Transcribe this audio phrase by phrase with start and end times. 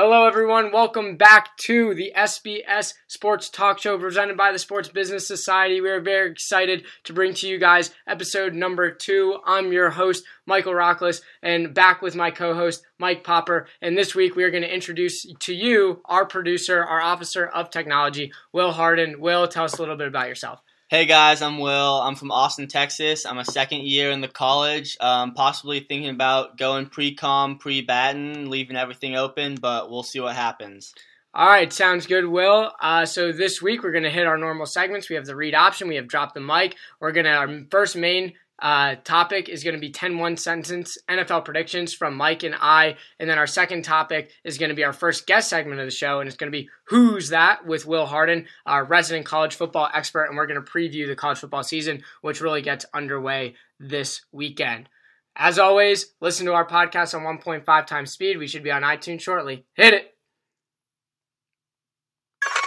[0.00, 0.70] Hello, everyone.
[0.70, 5.80] Welcome back to the SBS Sports Talk Show presented by the Sports Business Society.
[5.80, 9.38] We are very excited to bring to you guys episode number two.
[9.44, 13.66] I'm your host, Michael Rockless, and back with my co host, Mike Popper.
[13.82, 17.70] And this week, we are going to introduce to you our producer, our officer of
[17.70, 19.18] technology, Will Hardin.
[19.18, 20.60] Will, tell us a little bit about yourself.
[20.90, 22.00] Hey guys, I'm Will.
[22.00, 23.26] I'm from Austin, Texas.
[23.26, 24.96] I'm a second year in the college.
[25.00, 30.94] Um, possibly thinking about going pre-com, pre-baton, leaving everything open, but we'll see what happens.
[31.34, 32.72] All right, sounds good, Will.
[32.80, 35.10] Uh, so this week we're going to hit our normal segments.
[35.10, 35.88] We have the read option.
[35.88, 36.74] We have drop the mic.
[37.00, 40.98] We're going to our first main uh, topic is going to be 10 one sentence
[41.08, 42.96] NFL predictions from Mike and I.
[43.18, 45.92] And then our second topic is going to be our first guest segment of the
[45.92, 49.88] show, and it's going to be Hoos That with Will Hardin, our resident college football
[49.94, 50.24] expert.
[50.24, 54.88] And we're going to preview the college football season, which really gets underway this weekend.
[55.36, 58.38] As always, listen to our podcast on 1.5 times speed.
[58.38, 59.64] We should be on iTunes shortly.
[59.74, 60.14] Hit it.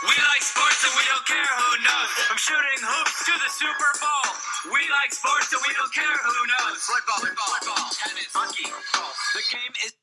[0.04, 2.10] We like sports and we don't care who knows.
[2.28, 4.51] From shooting hoops to the Super Bowl.
[4.66, 6.78] We like sports and we don't care who knows.
[6.84, 9.18] Football, football, football, tennis, hockey, golf.
[9.34, 9.94] The game is.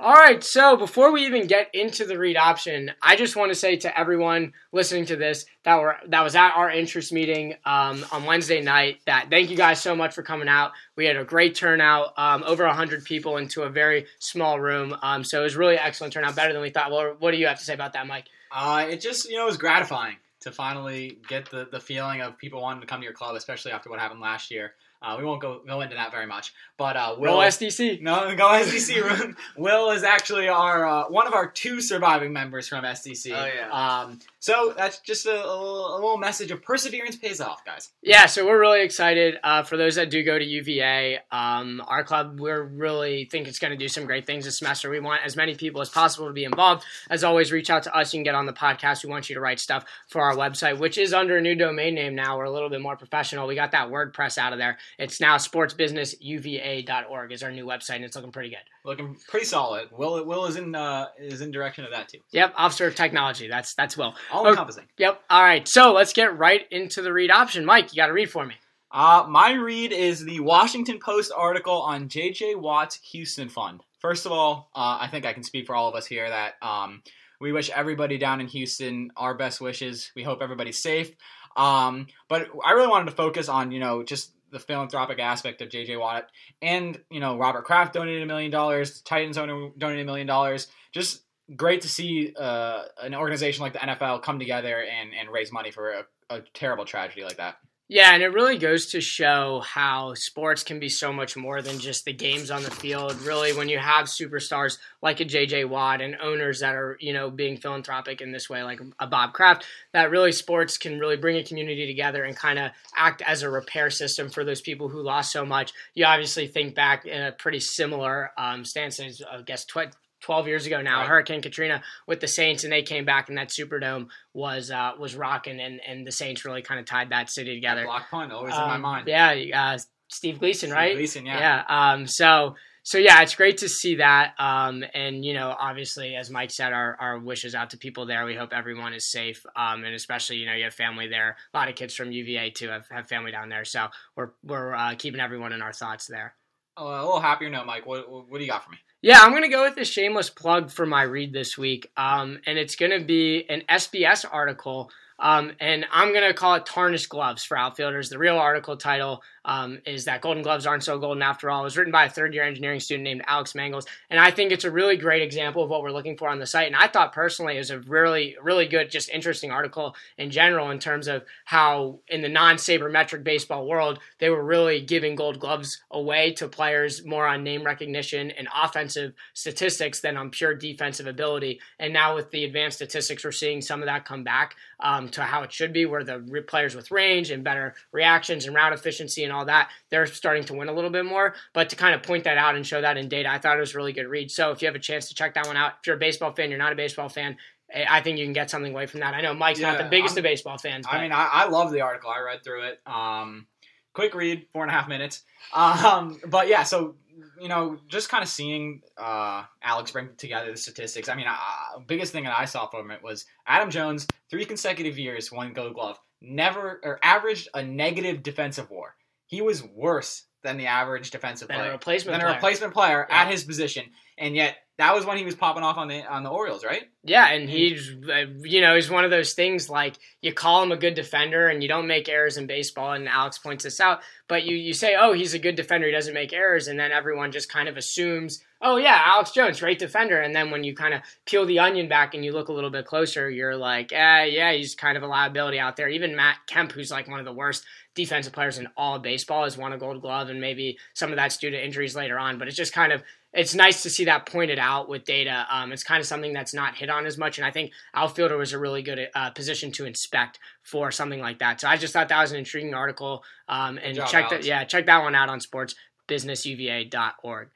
[0.00, 3.54] All right, so before we even get into the read option, I just want to
[3.54, 8.04] say to everyone listening to this that were that was at our interest meeting um,
[8.10, 10.72] on Wednesday night that thank you guys so much for coming out.
[10.96, 15.22] We had a great turnout, um, over hundred people into a very small room, um,
[15.22, 16.90] so it was really excellent turnout, better than we thought.
[16.90, 18.24] Well, what do you have to say about that, Mike?
[18.50, 22.60] Uh, it just you know was gratifying to finally get the, the feeling of people
[22.60, 24.74] wanting to come to your club, especially after what happened last year.
[25.00, 28.00] Uh, we won't go go into that very much, but uh, Will SDC.
[28.02, 29.34] no go SDC.
[29.56, 33.32] Will is actually our uh, one of our two surviving members from SDC.
[33.34, 33.68] Oh, yeah.
[33.70, 35.54] Um, so that's just a, a,
[35.94, 37.90] little, message of perseverance pays off, guys.
[38.02, 39.36] Yeah, so we're really excited.
[39.44, 43.60] Uh, for those that do go to UVA, um, our club, we're really think it's
[43.60, 44.90] going to do some great things this semester.
[44.90, 46.84] We want as many people as possible to be involved.
[47.08, 48.12] As always, reach out to us.
[48.12, 49.04] You can get on the podcast.
[49.04, 51.94] We want you to write stuff for our website, which is under a new domain
[51.94, 52.36] name now.
[52.36, 53.46] We're a little bit more professional.
[53.46, 54.76] We got that WordPress out of there.
[54.98, 58.58] It's now sportsbusinessuva.org is our new website, and it's looking pretty good.
[58.84, 59.90] Looking pretty solid.
[59.92, 62.18] Will Will is in uh, is in direction of that too.
[62.32, 63.46] Yep, Officer of Technology.
[63.46, 64.16] That's that's Will.
[64.32, 64.50] All Oh.
[64.50, 64.86] encompassing.
[64.98, 65.22] Yep.
[65.30, 67.64] All right, so let's get right into the read option.
[67.64, 68.54] Mike, you got to read for me.
[68.90, 72.56] Uh, my read is the Washington Post article on J.J.
[72.56, 73.82] Watt's Houston Fund.
[74.00, 76.54] First of all, uh, I think I can speak for all of us here that
[76.60, 77.02] um,
[77.40, 80.10] we wish everybody down in Houston our best wishes.
[80.14, 81.14] We hope everybody's safe.
[81.56, 85.70] Um, but I really wanted to focus on, you know, just the philanthropic aspect of
[85.70, 85.96] J.J.
[85.96, 86.28] Watt
[86.60, 90.66] and, you know, Robert Kraft donated a million dollars, Titans don- donated a million dollars.
[90.92, 91.22] Just
[91.56, 95.70] great to see uh, an organization like the NFL come together and, and raise money
[95.70, 97.56] for a, a terrible tragedy like that.
[97.88, 101.78] Yeah, and it really goes to show how sports can be so much more than
[101.78, 103.20] just the games on the field.
[103.20, 107.30] Really, when you have superstars like a JJ Watt and owners that are, you know,
[107.30, 111.36] being philanthropic in this way, like a Bob Kraft, that really sports can really bring
[111.36, 115.02] a community together and kind of act as a repair system for those people who
[115.02, 115.74] lost so much.
[115.92, 120.66] You obviously think back in a pretty similar um, stance, I guess, tw- 12 years
[120.66, 121.08] ago now, Right.
[121.08, 125.14] Hurricane Katrina with the Saints, and they came back, and that Superdome was uh, was
[125.14, 127.84] rocking, and, and the Saints really kind of tied that city together.
[127.84, 129.08] Block punt, always in my Um, mind.
[129.08, 129.78] Yeah, uh,
[130.08, 130.94] Steve Gleason, Steve right?
[130.96, 131.38] Gleason, yeah.
[131.68, 131.92] Yeah.
[131.92, 134.34] Um, so so yeah, it's great to see that.
[134.40, 138.24] Um, and you know, obviously, as Mike said, our, our wishes out to people there.
[138.24, 139.40] We hope everyone is safe.
[139.54, 141.36] Um, and especially, you know, you have family there.
[141.54, 143.64] A lot of kids from UVA too have, have family down there.
[143.64, 146.34] So we're we're uh, keeping everyone in our thoughts there.
[146.76, 147.86] Oh, a little happier note, Mike.
[147.86, 148.78] What, what, what do you got for me?
[149.04, 152.56] Yeah, I'm gonna go with a shameless plug for my read this week, um, and
[152.56, 157.58] it's gonna be an SBS article, um, and I'm gonna call it "Tarnished Gloves" for
[157.58, 158.10] outfielders.
[158.10, 161.60] The real article title um, is that Golden Gloves aren't so golden after all.
[161.60, 164.64] It was written by a third-year engineering student named Alex Mangles, and I think it's
[164.64, 166.66] a really great example of what we're looking for on the site.
[166.66, 170.70] And I thought personally it was a really, really good, just interesting article in general
[170.70, 175.82] in terms of how in the non-sabermetric baseball world they were really giving Gold Gloves
[175.90, 181.60] away to players more on name recognition and offensive statistics than on pure defensive ability.
[181.78, 185.22] And now with the advanced statistics, we're seeing some of that come back um, to
[185.22, 189.24] how it should be, where the players with range and better reactions and route efficiency
[189.24, 191.34] and all that, they're starting to win a little bit more.
[191.52, 193.60] But to kind of point that out and show that in data, I thought it
[193.60, 194.30] was a really good read.
[194.30, 196.32] So if you have a chance to check that one out, if you're a baseball
[196.32, 197.36] fan, you're not a baseball fan,
[197.74, 199.14] I I think you can get something away from that.
[199.14, 200.86] I know Mike's not the biggest I'm- of baseball fans.
[200.86, 202.10] But I mean, I, I love the article.
[202.10, 202.80] I read through it.
[202.86, 203.46] Um,
[203.94, 205.22] quick read, four and a half minutes.
[205.52, 206.96] Um, but yeah, so
[207.40, 211.08] you know, just kind of seeing uh, Alex bring together the statistics.
[211.08, 214.98] I mean, uh, biggest thing that I saw from it was Adam Jones, three consecutive
[214.98, 218.94] years, one Gold Glove, never or averaged a negative defensive WAR.
[219.32, 223.06] He was worse than the average defensive Than a player, replacement than a replacement player
[223.08, 223.22] Yeah.
[223.22, 223.86] at his position,
[224.22, 226.84] and yet that was when he was popping off on the on the Orioles, right?
[227.04, 230.72] Yeah, and he's, uh, you know, he's one of those things like you call him
[230.72, 232.92] a good defender and you don't make errors in baseball.
[232.92, 235.92] And Alex points this out, but you, you say, oh, he's a good defender, he
[235.92, 236.68] doesn't make errors.
[236.68, 240.20] And then everyone just kind of assumes, oh, yeah, Alex Jones, great defender.
[240.20, 242.70] And then when you kind of peel the onion back and you look a little
[242.70, 245.88] bit closer, you're like, eh, yeah, he's kind of a liability out there.
[245.88, 247.64] Even Matt Kemp, who's like one of the worst
[247.94, 250.30] defensive players in all of baseball, has won a gold glove.
[250.30, 252.38] And maybe some of that's due to injuries later on.
[252.38, 253.02] But it's just kind of,
[253.32, 255.46] it's nice to see that pointed out with data.
[255.50, 258.36] Um, it's kind of something that's not hit on as much, and I think outfielder
[258.36, 261.58] was a really good uh, position to inspect for something like that.
[261.60, 264.44] So I just thought that was an intriguing article, um, and job, check that.
[264.44, 267.48] Yeah, check that one out on sportsbusinessuva.org.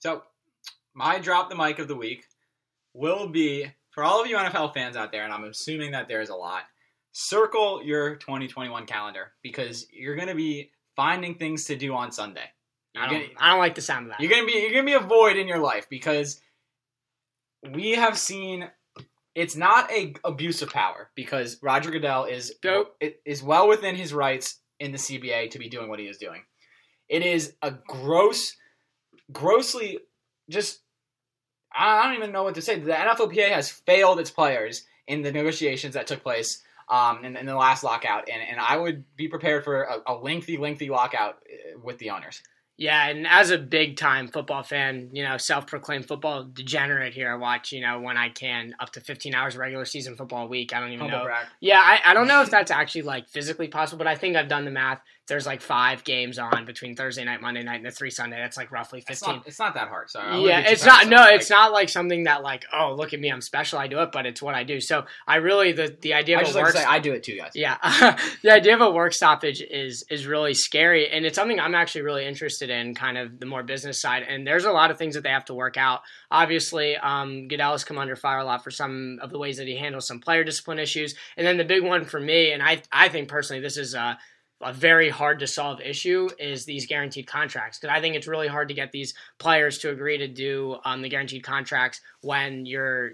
[0.00, 0.22] So,
[0.94, 2.26] my drop the mic of the week
[2.92, 6.28] will be for all of you NFL fans out there, and I'm assuming that there's
[6.28, 6.64] a lot.
[7.12, 12.50] Circle your 2021 calendar because you're going to be finding things to do on Sunday.
[12.96, 14.20] I don't, gonna- I don't like the sound of that.
[14.20, 16.40] You're gonna be you're gonna be a void in your life because
[17.72, 18.68] we have seen
[19.34, 22.96] it's not a abuse of power because Roger Goodell is Dope.
[23.24, 26.42] is well within his rights in the CBA to be doing what he is doing.
[27.08, 28.56] It is a gross,
[29.32, 29.98] grossly
[30.50, 30.80] just
[31.74, 32.78] I don't even know what to say.
[32.78, 37.46] The NFLPA has failed its players in the negotiations that took place um, in, in
[37.46, 41.36] the last lockout, and, and I would be prepared for a, a lengthy, lengthy lockout
[41.36, 42.42] uh, with the owners.
[42.78, 47.30] Yeah, and as a big time football fan, you know, self proclaimed football degenerate here,
[47.30, 50.46] I watch, you know, when I can, up to 15 hours of regular season football
[50.46, 50.74] a week.
[50.74, 51.24] I don't even Humble know.
[51.24, 51.46] brag.
[51.60, 54.48] Yeah, I, I don't know if that's actually like physically possible, but I think I've
[54.48, 55.00] done the math.
[55.28, 58.36] There's like five games on between Thursday night, Monday night, and the three Sunday.
[58.36, 59.36] That's like roughly It's 15.
[59.36, 60.10] not, it's not that hard.
[60.10, 60.28] Sorry.
[60.28, 61.06] I yeah, it's not.
[61.06, 61.36] No, it.
[61.36, 63.78] it's not like something that like, oh, look at me, I'm special.
[63.78, 64.80] I do it, but it's what I do.
[64.80, 67.12] So I really the the idea I of just a like work say I do
[67.12, 67.52] it too, guys.
[67.54, 67.76] yeah,
[68.42, 72.02] the idea of a work stoppage is is really scary, and it's something I'm actually
[72.02, 74.24] really interested in, kind of the more business side.
[74.28, 76.00] And there's a lot of things that they have to work out.
[76.32, 79.68] Obviously, um, Goodell has come under fire a lot for some of the ways that
[79.68, 82.82] he handles some player discipline issues, and then the big one for me, and I
[82.90, 84.18] I think personally this is a
[84.62, 88.48] a very hard to solve issue is these guaranteed contracts because I think it's really
[88.48, 93.12] hard to get these players to agree to do um, the guaranteed contracts when you're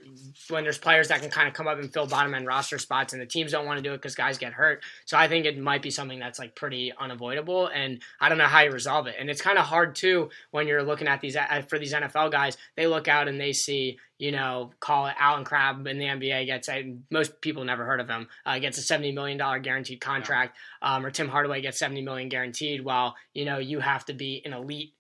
[0.51, 3.13] when there's players that can kind of come up and fill bottom end roster spots
[3.13, 4.83] and the teams don't want to do it because guys get hurt.
[5.07, 8.45] So I think it might be something that's like pretty unavoidable and I don't know
[8.45, 9.17] how you resolve it.
[9.19, 12.31] And it's kind of hard too when you're looking at these uh, for these NFL
[12.31, 12.57] guys.
[12.77, 16.47] They look out and they see you know, call it Allen Crabbe in the NBA
[16.47, 20.01] gets a, most people never heard of him uh, gets a seventy million dollar guaranteed
[20.01, 22.85] contract, um, or Tim Hardaway gets seventy million guaranteed.
[22.85, 24.95] While you know you have to be an elite,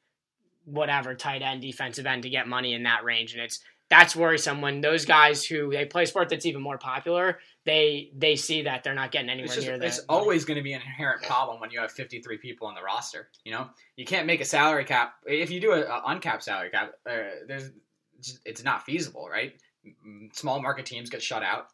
[0.64, 3.60] whatever tight end, defensive end to get money in that range, and it's
[3.90, 8.36] that's worrisome when those guys who they play sport that's even more popular, they they
[8.36, 9.86] see that they're not getting anywhere It's, just, near that.
[9.86, 12.82] it's always going to be an inherent problem when you have 53 people on the
[12.82, 13.30] roster.
[13.44, 15.14] You know, you can't make a salary cap.
[15.26, 17.12] If you do a, a uncapped salary cap, uh,
[17.46, 17.70] there's
[18.44, 19.54] it's not feasible, right?
[20.32, 21.68] Small market teams get shut out.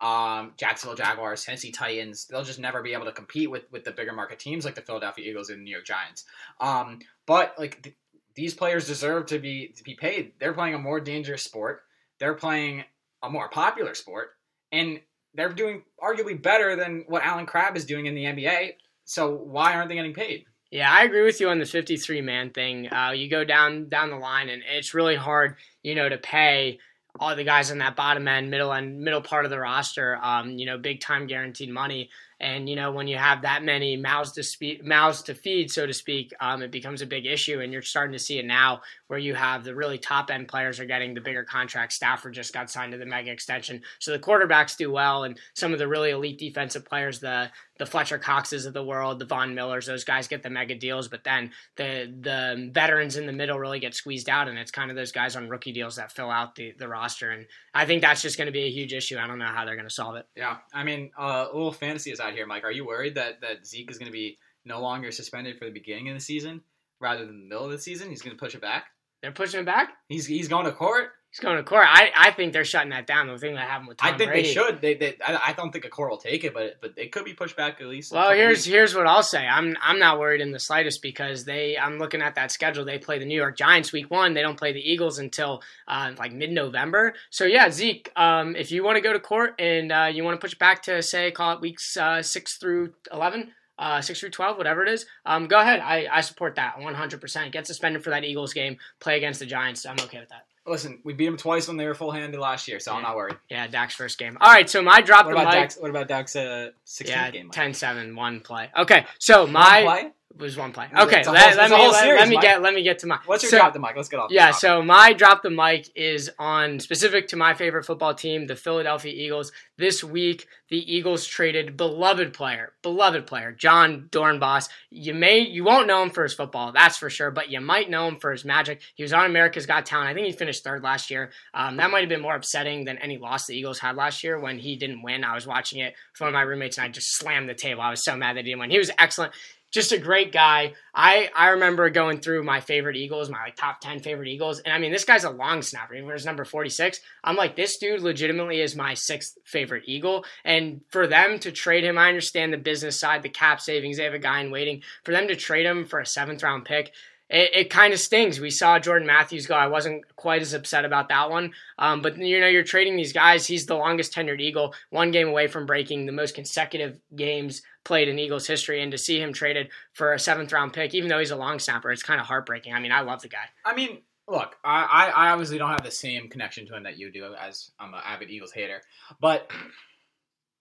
[0.00, 3.90] Um, Jacksonville Jaguars, Tennessee Titans, they'll just never be able to compete with with the
[3.90, 6.24] bigger market teams like the Philadelphia Eagles and New York Giants.
[6.58, 7.96] Um, but like th-
[8.34, 10.32] these players deserve to be to be paid.
[10.38, 11.82] They're playing a more dangerous sport.
[12.18, 12.84] They're playing
[13.22, 14.30] a more popular sport,
[14.72, 15.00] and
[15.34, 18.74] they're doing arguably better than what Allen Crabbe is doing in the NBA.
[19.04, 20.46] So why aren't they getting paid?
[20.70, 22.92] Yeah, I agree with you on the 53 man thing.
[22.92, 26.78] Uh, you go down down the line, and it's really hard, you know, to pay
[27.18, 30.50] all the guys on that bottom end, middle end, middle part of the roster, um,
[30.58, 32.08] you know, big time guaranteed money.
[32.38, 35.86] And you know, when you have that many mouths to speak, mouths to feed, so
[35.86, 37.60] to speak, um, it becomes a big issue.
[37.60, 40.78] And you're starting to see it now, where you have the really top end players
[40.78, 41.96] are getting the bigger contracts.
[41.96, 45.72] Stafford just got signed to the mega extension, so the quarterbacks do well, and some
[45.72, 47.50] of the really elite defensive players, the
[47.80, 51.08] the Fletcher Coxes of the world, the Von Millers, those guys get the mega deals.
[51.08, 54.90] But then the the veterans in the middle really get squeezed out, and it's kind
[54.90, 57.30] of those guys on rookie deals that fill out the the roster.
[57.30, 59.18] And I think that's just going to be a huge issue.
[59.18, 60.26] I don't know how they're going to solve it.
[60.36, 62.64] Yeah, I mean, uh, a little fantasy is out here, Mike.
[62.64, 65.72] Are you worried that that Zeke is going to be no longer suspended for the
[65.72, 66.60] beginning of the season
[67.00, 68.10] rather than the middle of the season?
[68.10, 68.88] He's going to push it back.
[69.22, 69.90] They're pushing it back.
[70.08, 71.10] He's he's going to court.
[71.30, 71.86] He's going to court.
[71.88, 73.28] I, I think they're shutting that down.
[73.28, 74.48] The thing that happened with Tom I think Brady.
[74.48, 74.80] they should.
[74.80, 77.24] They, they I, I don't think a court will take it, but but it could
[77.24, 78.10] be pushed back at least.
[78.10, 78.64] Well, here's weeks.
[78.64, 79.46] here's what I'll say.
[79.46, 81.78] I'm I'm not worried in the slightest because they.
[81.78, 82.84] I'm looking at that schedule.
[82.84, 84.34] They play the New York Giants week one.
[84.34, 87.14] They don't play the Eagles until uh, like mid November.
[87.30, 90.40] So yeah, Zeke, um, if you want to go to court and uh, you want
[90.40, 93.52] to push it back to say call it weeks uh, six through eleven.
[93.80, 95.06] Uh, six through twelve, whatever it is.
[95.24, 95.80] Um, go ahead.
[95.80, 97.50] I, I support that one hundred percent.
[97.50, 98.76] Get suspended for that Eagles game.
[99.00, 99.86] Play against the Giants.
[99.86, 100.44] I'm okay with that.
[100.66, 103.16] Listen, we beat them twice when they were full handed last year, so I'm not
[103.16, 103.36] worried.
[103.48, 104.36] Yeah, Dak's first game.
[104.40, 105.62] All right, so my drop What the about mic.
[105.62, 105.76] Dak's?
[105.78, 107.46] What about Dak's uh, 16th yeah, game?
[107.46, 107.56] Mike?
[107.72, 108.70] 10-7, one play.
[108.78, 110.10] Okay, so One my play?
[110.38, 110.86] Was one play.
[110.96, 112.42] Okay, a let, let me let, series, let me Mike.
[112.42, 113.18] get let me get to my.
[113.26, 113.96] What's your so, drop the mic?
[113.96, 114.28] Let's get off.
[114.28, 118.46] the Yeah, so my drop the mic is on specific to my favorite football team,
[118.46, 119.50] the Philadelphia Eagles.
[119.76, 124.68] This week, the Eagles traded beloved player, beloved player, Jon Dorenbos.
[124.88, 127.90] You may you won't know him for his football, that's for sure, but you might
[127.90, 128.80] know him for his magic.
[128.94, 130.08] He was on America's Got Talent.
[130.08, 131.32] I think he finished third last year.
[131.52, 134.38] Um, that might have been more upsetting than any loss the Eagles had last year
[134.38, 135.24] when he didn't win.
[135.24, 137.82] I was watching it with one of my roommates and I just slammed the table.
[137.82, 138.70] I was so mad that he didn't win.
[138.70, 139.32] He was excellent
[139.70, 140.74] just a great guy.
[140.94, 144.74] I I remember going through my favorite Eagles, my like top ten favorite Eagles, and
[144.74, 145.94] I mean this guy's a long snapper.
[145.94, 147.00] He wears number forty six.
[147.22, 151.84] I'm like this dude legitimately is my sixth favorite Eagle, and for them to trade
[151.84, 153.96] him, I understand the business side, the cap savings.
[153.96, 154.82] They have a guy in waiting.
[155.04, 156.92] For them to trade him for a seventh round pick.
[157.30, 158.40] It, it kind of stings.
[158.40, 159.54] We saw Jordan Matthews go.
[159.54, 161.52] I wasn't quite as upset about that one.
[161.78, 163.46] Um, but you know, you're trading these guys.
[163.46, 168.08] He's the longest tenured Eagle, one game away from breaking the most consecutive games played
[168.08, 168.82] in Eagles history.
[168.82, 171.58] And to see him traded for a seventh round pick, even though he's a long
[171.58, 172.74] snapper, it's kind of heartbreaking.
[172.74, 173.48] I mean, I love the guy.
[173.64, 174.82] I mean, look, I,
[175.14, 177.94] I, I obviously don't have the same connection to him that you do, as I'm
[177.94, 178.82] an avid Eagles hater.
[179.20, 179.50] But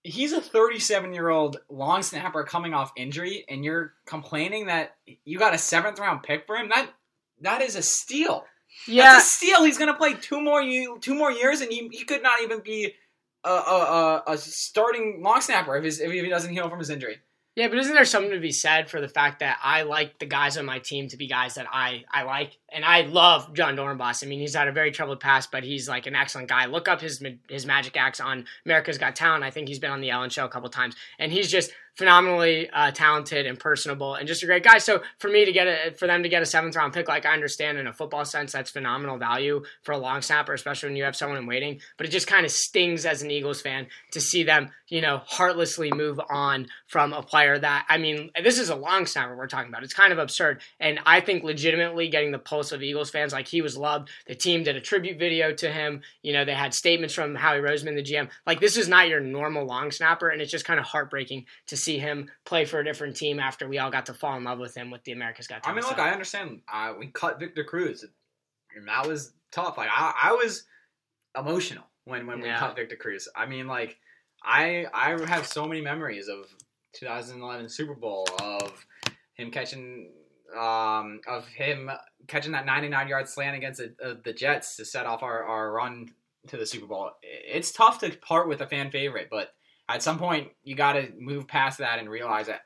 [0.03, 5.37] he's a 37 year old long snapper coming off injury, and you're complaining that you
[5.37, 6.69] got a seventh round pick for him.
[6.69, 6.89] That
[7.41, 8.45] that is a steal.
[8.87, 9.63] That's a steal.
[9.63, 10.61] He's going to play two more
[11.01, 12.93] two more years, and he, he could not even be
[13.43, 16.89] a, a, a, a starting long snapper if, his, if he doesn't heal from his
[16.89, 17.17] injury.
[17.55, 20.25] Yeah, but isn't there something to be said for the fact that I like the
[20.25, 22.57] guys on my team to be guys that I, I like?
[22.71, 24.23] And I love Jon Dorenbos.
[24.23, 26.65] I mean, he's had a very troubled past, but he's like an excellent guy.
[26.65, 29.43] Look up his his magic acts on America's Got Talent.
[29.43, 30.95] I think he's been on the Ellen Show a couple times.
[31.17, 34.77] And he's just phenomenally uh, talented and personable and just a great guy.
[34.77, 37.25] So for me to get a, for them to get a seventh round pick, like
[37.25, 40.95] I understand in a football sense, that's phenomenal value for a long snapper, especially when
[40.95, 41.81] you have someone in waiting.
[41.97, 45.21] But it just kind of stings as an Eagles fan to see them, you know,
[45.25, 49.47] heartlessly move on from a player that, I mean, this is a long snapper we're
[49.47, 49.83] talking about.
[49.83, 50.61] It's kind of absurd.
[50.79, 54.09] And I think legitimately getting the pulse of Eagles fans, like he was loved.
[54.27, 56.01] The team did a tribute video to him.
[56.23, 58.29] You know, they had statements from Howie Roseman, the GM.
[58.45, 60.29] Like this is not your normal long snapper.
[60.29, 63.67] And it's just kind of heartbreaking to see him play for a different team after
[63.67, 65.83] we all got to fall in love with him with the America's Got I mean,
[65.83, 65.97] look.
[65.99, 66.61] I understand.
[66.71, 68.03] Uh, we cut Victor Cruz,
[68.75, 69.77] and that was tough.
[69.77, 70.63] Like I, I was
[71.37, 72.59] emotional when when we Yeah.
[72.59, 73.29] cut Victor Cruz.
[73.35, 73.97] I mean, like
[74.43, 76.53] I I have so many memories of
[76.93, 78.85] 2011 Super Bowl of
[79.35, 80.11] him catching.
[80.57, 81.91] Um, of him
[82.27, 85.71] catching that 99 yard slant against the, uh, the Jets to set off our, our
[85.71, 86.09] run
[86.47, 87.11] to the Super Bowl.
[87.21, 89.53] It's tough to part with a fan favorite, but
[89.89, 92.61] at some point you got to move past that and realize that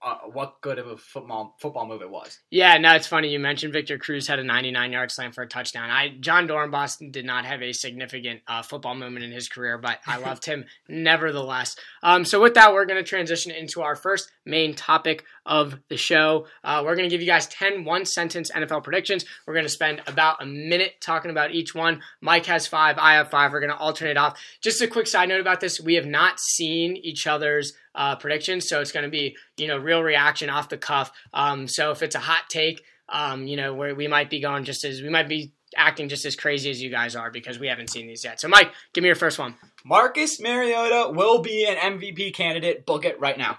[0.00, 2.38] uh, what good of a football football move it was.
[2.50, 5.48] Yeah, no, it's funny you mentioned Victor Cruz had a 99 yard slam for a
[5.48, 5.90] touchdown.
[5.90, 9.98] I Jon Dorenbos did not have a significant uh, football moment in his career, but
[10.06, 11.76] I loved him nevertheless.
[12.02, 15.96] Um, so with that, we're going to transition into our first main topic of the
[15.96, 16.46] show.
[16.62, 19.24] Uh, we're going to give you guys 10 one sentence NFL predictions.
[19.46, 22.02] We're going to spend about a minute talking about each one.
[22.20, 23.50] Mike has five, I have five.
[23.50, 24.38] We're going to alternate off.
[24.60, 28.68] Just a quick side note about this: we have not seen each other's uh, predictions,
[28.68, 31.10] so it's going to be you know real reaction off the cuff.
[31.32, 34.64] Um, so if it's a hot take, um, you know where we might be going
[34.64, 37.68] just as we might be acting just as crazy as you guys are because we
[37.68, 38.40] haven't seen these yet.
[38.40, 39.54] So Mike, give me your first one.
[39.84, 42.84] Marcus Mariota will be an MVP candidate.
[42.84, 43.58] Book it right now.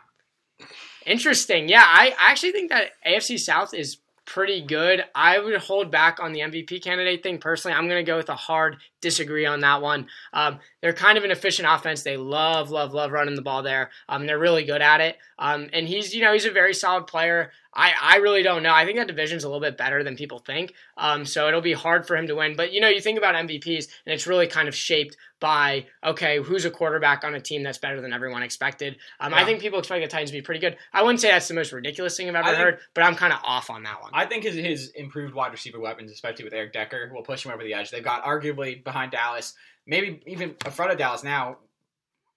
[1.09, 1.67] Interesting.
[1.67, 5.03] Yeah, I, actually think that AFC South is pretty good.
[5.15, 7.75] I would hold back on the MVP candidate thing personally.
[7.75, 10.05] I'm going to go with a hard disagree on that one.
[10.33, 12.03] Um, they're kind of an efficient offense.
[12.03, 13.89] They love, love, love running the ball there.
[14.07, 15.17] Um, they're really good at it.
[15.39, 17.53] Um, and he's, you know, he's a very solid player.
[17.79, 18.73] I, I really don't know.
[18.73, 20.73] I think that division's a little bit better than people think.
[20.97, 22.57] Um, so it'll be hard for him to win.
[22.57, 26.39] But you know, you think about MVPs, and it's really kind of shaped by okay,
[26.39, 28.97] who's a quarterback on a team that's better than everyone expected.
[29.21, 30.75] Um, I think people expect the Titans to be pretty good.
[30.91, 33.31] I wouldn't say that's the most ridiculous thing I've ever think- heard, but I'm kind
[33.31, 34.11] of off on that one.
[34.13, 37.53] I think his his improved wide receiver weapons, especially with Eric Decker, will push him
[37.53, 37.91] over the edge.
[37.91, 39.53] They've got arguably behind Dallas,
[39.87, 41.59] maybe even in front of Dallas now,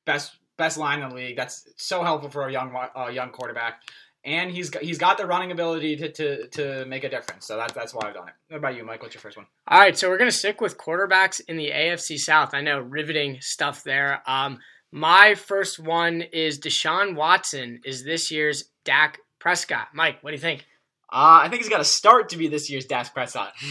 [0.04, 1.36] best best line in the league.
[1.36, 3.82] That's so helpful for a young uh, young quarterback.
[4.24, 7.46] And he's got, he's got the running ability to, to, to make a difference.
[7.46, 8.34] So that's that's why I've done it.
[8.48, 9.02] What about you, Mike?
[9.02, 9.46] What's your first one?
[9.66, 12.54] All right, so we're gonna stick with quarterbacks in the AFC South.
[12.54, 14.22] I know riveting stuff there.
[14.26, 14.58] Um,
[14.92, 19.88] my first one is Deshaun Watson is this year's Dak Prescott.
[19.94, 20.66] Mike, what do you think?
[21.10, 23.52] Uh, I think he's got to start to be this year's Dak Prescott.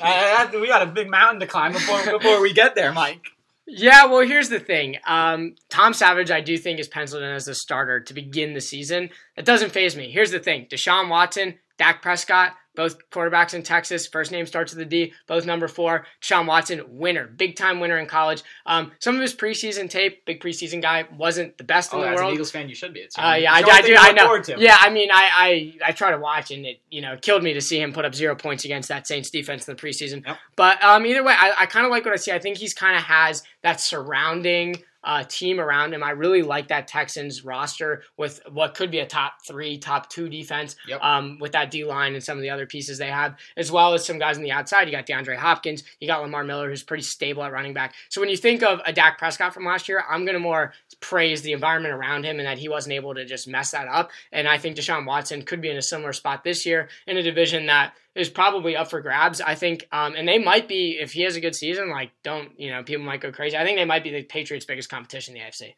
[0.00, 3.20] Uh, we got a big mountain to climb before before we get there, Mike.
[3.70, 4.96] Yeah, well, here's the thing.
[5.06, 8.62] Um, Tom Savage, I do think, is penciled in as a starter to begin the
[8.62, 9.10] season.
[9.36, 10.10] That doesn't phase me.
[10.10, 14.06] Here's the thing Deshaun Watson, Dak Prescott, both quarterbacks in Texas.
[14.06, 15.12] First name starts with a D.
[15.26, 16.06] Both number four.
[16.20, 18.44] Sean Watson, winner, big time winner in college.
[18.66, 22.08] Um, some of his preseason tape, big preseason guy, wasn't the best in Oh, the
[22.10, 22.28] as world.
[22.28, 23.00] an Eagles fan, you should be.
[23.00, 23.96] It's Uh, yeah, I, I do.
[23.98, 24.40] I know.
[24.58, 27.52] Yeah, I mean, I, I I try to watch, and it you know killed me
[27.54, 30.24] to see him put up zero points against that Saints defense in the preseason.
[30.24, 30.36] Yep.
[30.54, 32.30] But um, either way, I, I kind of like what I see.
[32.30, 36.02] I think he's kind of has that surrounding uh, team around him.
[36.02, 40.28] I really like that Texans roster with what could be a top three, top two
[40.28, 40.76] defense.
[40.88, 41.02] Yep.
[41.02, 43.94] Um, with that D line and some of the other pieces they have, as well
[43.94, 44.88] as some guys on the outside.
[44.88, 45.84] You got DeAndre Hopkins.
[46.00, 47.94] You got Lamar Miller, who's pretty stable at running back.
[48.08, 51.42] So when you think of a Dak Prescott from last year, I'm gonna more praise
[51.42, 54.10] the environment around him and that he wasn't able to just mess that up.
[54.32, 57.22] And I think Deshaun Watson could be in a similar spot this year in a
[57.22, 59.40] division that is probably up for grabs.
[59.40, 61.90] I think, um, and they might be if he has a good season.
[61.90, 62.82] Like, don't you know?
[62.82, 63.56] People might go crazy.
[63.56, 65.74] I think they might be the Patriots' biggest competition in the AFC.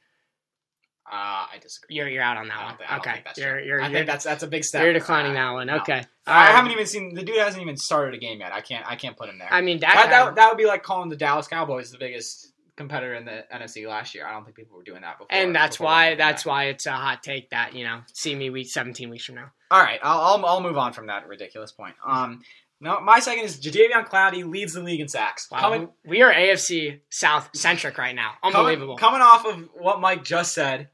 [1.12, 1.96] Uh, I disagree.
[1.96, 2.76] You're you're out on that one.
[2.76, 4.84] think- okay, you're you're I you're, think that's that's a big step.
[4.84, 5.66] you're declining Uh, that one.
[5.66, 5.76] no.
[5.78, 8.52] Okay, I Um, haven't even seen the dude hasn't even started a game yet.
[8.52, 9.48] I can't I can't put him there.
[9.52, 9.94] I mean, Dak.
[9.94, 13.44] that, that, that would be like calling the Dallas Cowboys the biggest competitor in the
[13.52, 14.24] NFC last year.
[14.24, 15.26] I don't think people were doing that before.
[15.36, 16.48] and that's before why that's back.
[16.50, 19.50] why it's a hot take that you know see me week 17 weeks from now.
[19.70, 21.94] All right, I'll, I'll I'll move on from that ridiculous point.
[22.04, 22.42] Um,
[22.80, 25.48] no, my second is Jadeveon Clowney leads the league in sacks.
[25.50, 28.32] Wow, Coming we are AFC South centric right now.
[28.42, 28.96] Unbelievable.
[28.96, 30.88] Coming, coming off of what Mike just said,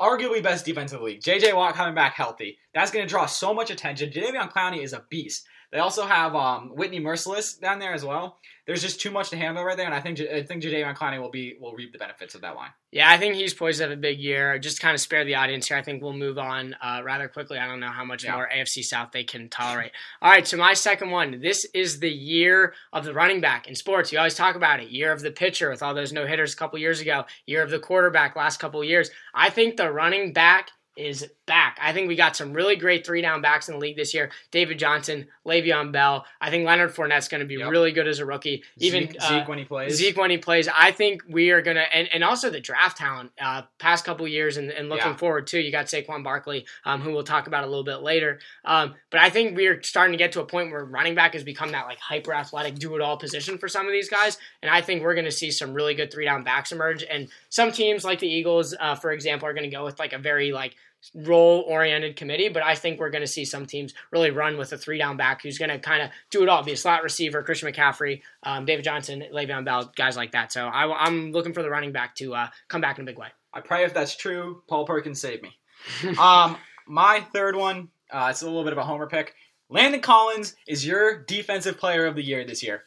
[0.00, 1.22] arguably best defense in the league.
[1.22, 2.58] JJ Watt coming back healthy.
[2.74, 4.10] That's going to draw so much attention.
[4.10, 5.46] Jadeveon Clowney is a beast.
[5.76, 8.38] They also have um, Whitney Mercilus down there as well.
[8.66, 11.20] There's just too much to handle right there, and I think I think Jadeveon Clowney
[11.20, 12.70] will be will reap the benefits of that line.
[12.92, 14.58] Yeah, I think he's poised to have a big year.
[14.58, 15.76] Just kind of spare the audience here.
[15.76, 17.58] I think we'll move on uh, rather quickly.
[17.58, 18.36] I don't know how much Yeah.
[18.36, 19.92] more AFC South they can tolerate.
[20.22, 21.40] All right, so my second one.
[21.42, 24.10] This is the year of the running back in sports.
[24.10, 24.88] You always talk about it.
[24.88, 27.26] Year of the pitcher with all those no hitters a couple years ago.
[27.44, 29.10] Year of the quarterback last couple years.
[29.34, 31.78] I think the running back is back.
[31.80, 34.30] I think we got some really great three down backs in the league this year.
[34.50, 36.26] David Johnson, Le'Veon Bell.
[36.40, 37.70] I think Leonard Fournette's going to be Yep.
[37.70, 38.64] really good as a rookie.
[38.78, 39.94] Even Zeke, uh, Zeke when he plays.
[39.94, 40.68] Zeke when he plays.
[40.68, 44.56] I think we are gonna and, and also the draft talent uh, past couple years
[44.56, 45.16] and, and looking Yeah.
[45.16, 45.60] forward too.
[45.60, 48.40] You got Saquon Barkley, um, who we'll talk about a little bit later.
[48.64, 51.34] Um, but I think we are starting to get to a point where running back
[51.34, 54.38] has become that like hyper athletic, do it all position for some of these guys.
[54.62, 57.04] And I think we're gonna see some really good three down backs emerge.
[57.04, 60.18] And some teams like the Eagles, uh, for example, are gonna go with like a
[60.18, 60.74] very like
[61.14, 64.72] role oriented committee, but I think we're going to see some teams really run with
[64.72, 67.02] a three down back who's going to kind of do it all, be a slot
[67.02, 70.52] receiver, Christian McCaffrey, um, David Johnson, Le'Veon Bell, guys like that.
[70.52, 73.18] So I, am looking for the running back to uh, come back in a big
[73.18, 73.28] way.
[73.52, 75.56] I pray if that's true, Paul Perkins save me.
[76.18, 79.34] um, my third one, uh, it's a little bit of a homer pick.
[79.68, 82.84] Landon Collins is your defensive player of the year this year.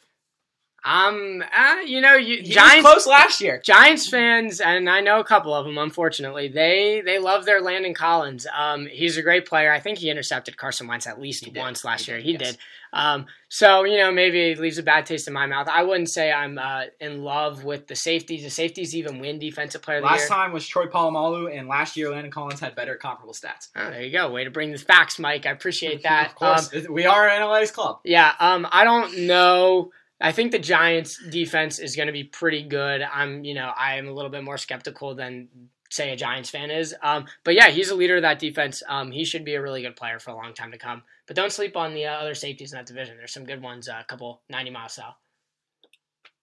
[0.84, 2.86] Um, uh, you know, you, He Giants.
[2.88, 3.60] close last year.
[3.62, 5.76] Giants fans, and I know a couple of them.
[5.78, 8.46] Unfortunately, they they love their Landon Collins.
[8.56, 9.72] Um, he's a great player.
[9.72, 11.60] I think he intercepted Carson Wentz at least He did.
[11.60, 12.18] once last He year.
[12.18, 12.40] did, He yes.
[12.52, 12.58] did.
[12.92, 15.68] Um, so you know, maybe it leaves a bad taste in my mouth.
[15.68, 18.42] I wouldn't say I'm uh, in love with the safeties.
[18.42, 22.32] The safeties even win defensive player Last time was Troy Polamalu, and last year Landon
[22.32, 23.68] Collins had better comparable stats.
[23.76, 24.30] Oh, there you go.
[24.30, 25.46] Way to bring the facts, Mike.
[25.46, 26.28] I appreciate that.
[26.30, 28.00] Of course, Um, we are an analytics club.
[28.04, 29.92] Yeah, um, I don't know.
[30.20, 33.02] I think the Giants' defense is going to be pretty good.
[33.02, 35.48] I'm, you know, I am a little bit more skeptical than
[35.90, 36.94] say a Giants fan is.
[37.02, 38.82] Um, but yeah, he's a leader of that defense.
[38.88, 41.02] Um, he should be a really good player for a long time to come.
[41.26, 43.16] But don't sleep on the uh, other safeties in that division.
[43.16, 43.88] There's some good ones.
[43.88, 45.16] Uh, a couple 90 miles south.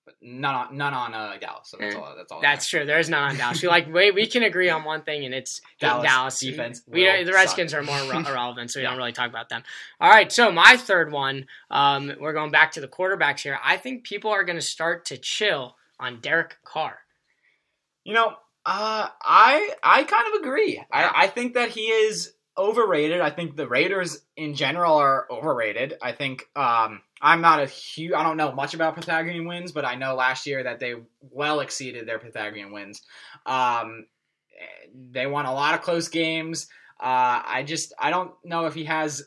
[0.08, 1.68] But none on none on uh, Dallas.
[1.68, 2.14] So that's Eh, all.
[2.16, 2.40] That's all.
[2.40, 2.86] That's true.
[2.86, 3.62] There's none on Dallas.
[3.62, 7.24] We like wait, we can agree on one thing, and it's Dallas Dallas, defense We
[7.26, 8.92] the Redskins are more re- irrelevant, so we Yeah.
[8.92, 9.64] don't really talk about them.
[10.00, 13.60] All right, so my third one, um, we're going back to the quarterbacks here.
[13.62, 17.00] I think people are going to start to chill on Derek Carr.
[18.06, 18.28] You know,
[18.66, 20.82] uh, I I kind of agree.
[20.90, 23.22] I, I think that he is overrated.
[23.22, 25.98] I think the Raiders in general are overrated.
[26.02, 28.14] I think um, I'm not a huge.
[28.14, 31.60] I don't know much about Pythagorean wins, but I know last year that they well
[31.60, 33.02] exceeded their Pythagorean wins.
[33.46, 34.06] Um,
[35.12, 36.68] they won a lot of close games.
[37.00, 39.24] Uh, I just I don't know if he has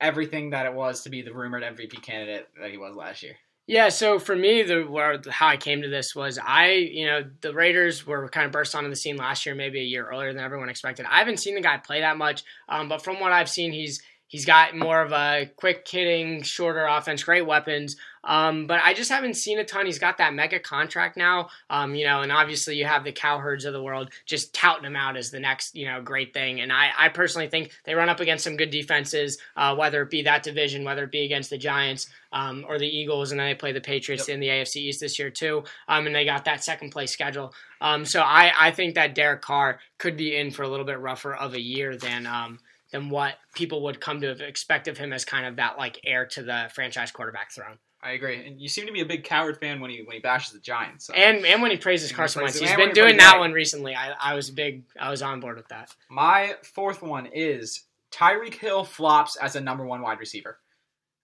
[0.00, 3.36] everything that it was to be the rumored MVP candidate that he was last year.
[3.66, 7.24] Yeah, so for me, the where how I came to this was I, you know,
[7.40, 10.32] the Raiders were kind of burst onto the scene last year, maybe a year earlier
[10.34, 11.06] than everyone expected.
[11.08, 14.02] I haven't seen the guy play that much, um, but from what I've seen, he's
[14.26, 17.96] he's got more of a quick hitting, shorter offense, great weapons.
[18.24, 19.86] Um, but I just haven't seen a ton.
[19.86, 23.64] He's got that mega contract now, um, you know, and obviously you have the Cowherds
[23.64, 26.60] of the world just touting him out as the next, you know, great thing.
[26.60, 30.10] And I, I personally think they run up against some good defenses, uh, whether it
[30.10, 33.48] be that division, whether it be against the Giants um, or the Eagles, and then
[33.48, 35.64] they play the Patriots in the AFC East this year too.
[35.88, 37.54] Um, and they got that second place schedule.
[37.80, 40.98] Um, so I, I think that Derek Carr could be in for a little bit
[40.98, 42.58] rougher of a year than um,
[42.94, 46.26] than what people would come to expect of him as kind of that like heir
[46.26, 47.78] to the franchise quarterback throne.
[48.04, 48.46] I agree.
[48.46, 50.60] And you seem to be a big Cowherd fan when he when he bashes the
[50.60, 51.06] Giants.
[51.06, 51.14] So.
[51.14, 53.40] And and when he praises And Carson Wentz, he's been he doing that Wright.
[53.40, 53.94] one recently.
[53.94, 54.82] I, I was big.
[55.00, 55.90] I was on board with that.
[56.10, 60.58] My fourth one is Tyreek Hill flops as a number one wide receiver.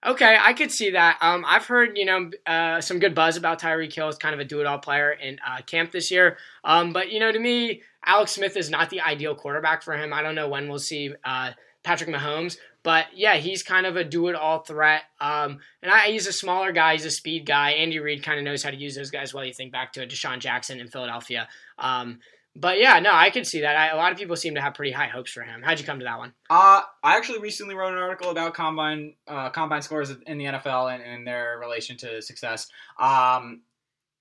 [0.07, 1.19] Okay, I could see that.
[1.21, 4.41] Um, I've heard you know uh, some good buzz about Tyreek Hill as kind of
[4.41, 6.39] a do-it-all player in uh, camp this year.
[6.65, 10.15] Um, but you know, to me, Alex Smith is not the ideal quarterback for him.
[10.15, 11.51] I don't know when we'll see uh,
[11.83, 15.03] Patrick Mahomes, but yeah, he's kind of a do-it-all threat.
[15.21, 16.93] Um, and I, he's a smaller guy.
[16.93, 17.73] He's a speed guy.
[17.73, 19.45] Andy Reid kind of knows how to use those guys well.
[19.45, 21.49] You think back to DeSean Jackson in Philadelphia.
[21.79, 22.21] Um,
[22.57, 23.77] but yeah, no, I could see that.
[23.77, 25.63] I, a lot of people seem to have pretty high hopes for him.
[25.63, 26.33] How'd you come to that one?
[26.49, 30.93] Uh, I actually recently wrote an article about combine uh, combine scores in the NFL
[30.93, 32.67] and, and their relation to success.
[32.99, 33.63] Um,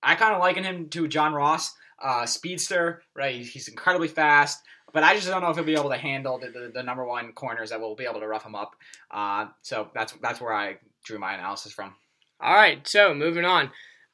[0.02, 3.02] I kind of liken him to John Ross, uh, speedster.
[3.16, 6.38] Right, he's incredibly fast, but I just don't know if he'll be able to handle
[6.38, 8.76] the, the, the number one corners that will be able to rough him up.
[9.10, 11.94] Uh, so that's that's where I drew my analysis from.
[12.40, 13.70] All right, so moving on.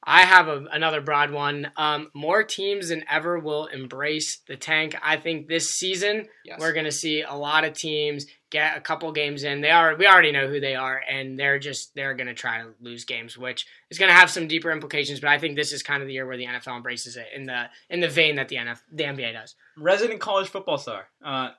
[0.08, 1.72] I have a, another broad one.
[1.76, 4.94] Um, more teams than ever will embrace the tank.
[5.02, 6.60] I think this season Yes.
[6.60, 9.60] we're going to see a lot of teams get a couple games in.
[9.62, 12.62] They are we already know who they are, and they're just they're going to try
[12.62, 15.18] to lose games, which is going to have some deeper implications.
[15.18, 17.46] But I think this is kind of the year where the NFL embraces it in
[17.46, 19.56] the in the vein that the NF, the NBA does.
[19.76, 21.08] Resident college football star.
[21.24, 21.50] Uh,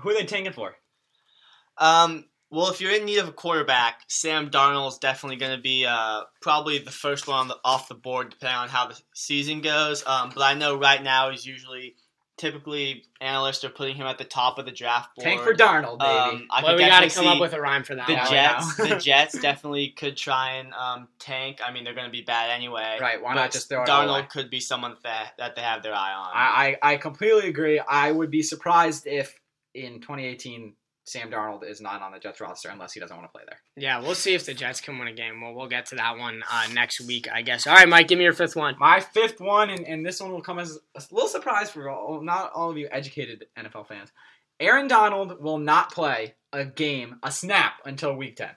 [0.00, 0.76] who are they tanking for?
[1.76, 5.62] Um, well, if you're in need of a quarterback, Sam Darnold is definitely going to
[5.62, 8.98] be uh, probably the first one on the, off the board, depending on how the
[9.14, 10.02] season goes.
[10.06, 11.96] Um, but I know right now he's usually,
[12.38, 15.26] typically, analysts are putting him at the top of the draft board.
[15.26, 16.10] Tank for Darnold, baby.
[16.10, 18.06] Um, I well, we got to come up with a rhyme for that.
[18.06, 18.80] the Jets.
[18.80, 21.60] I the Jets definitely could try and um, tank.
[21.62, 22.96] I mean, they're going to be bad anyway.
[22.98, 24.06] right, why not just throw it away?
[24.06, 26.30] Darnold could be someone that that they have their eye on.
[26.32, 27.78] I, I, I completely agree.
[27.78, 29.38] I would be surprised if
[29.74, 30.72] in 2018
[31.08, 33.58] Sam Darnold is not on the Jets roster unless he doesn't want to play there.
[33.76, 35.40] Yeah, we'll see if the Jets can win a game.
[35.40, 37.66] Well, we'll get to that one uh, next week, I guess.
[37.66, 38.76] All right, Mike, give me your fifth one.
[38.78, 42.20] My fifth one, and, and this one will come as a little surprise for all,
[42.20, 44.10] not all of you educated NFL fans.
[44.60, 48.48] Aaron Donald will not play a game, a snap, until week 10.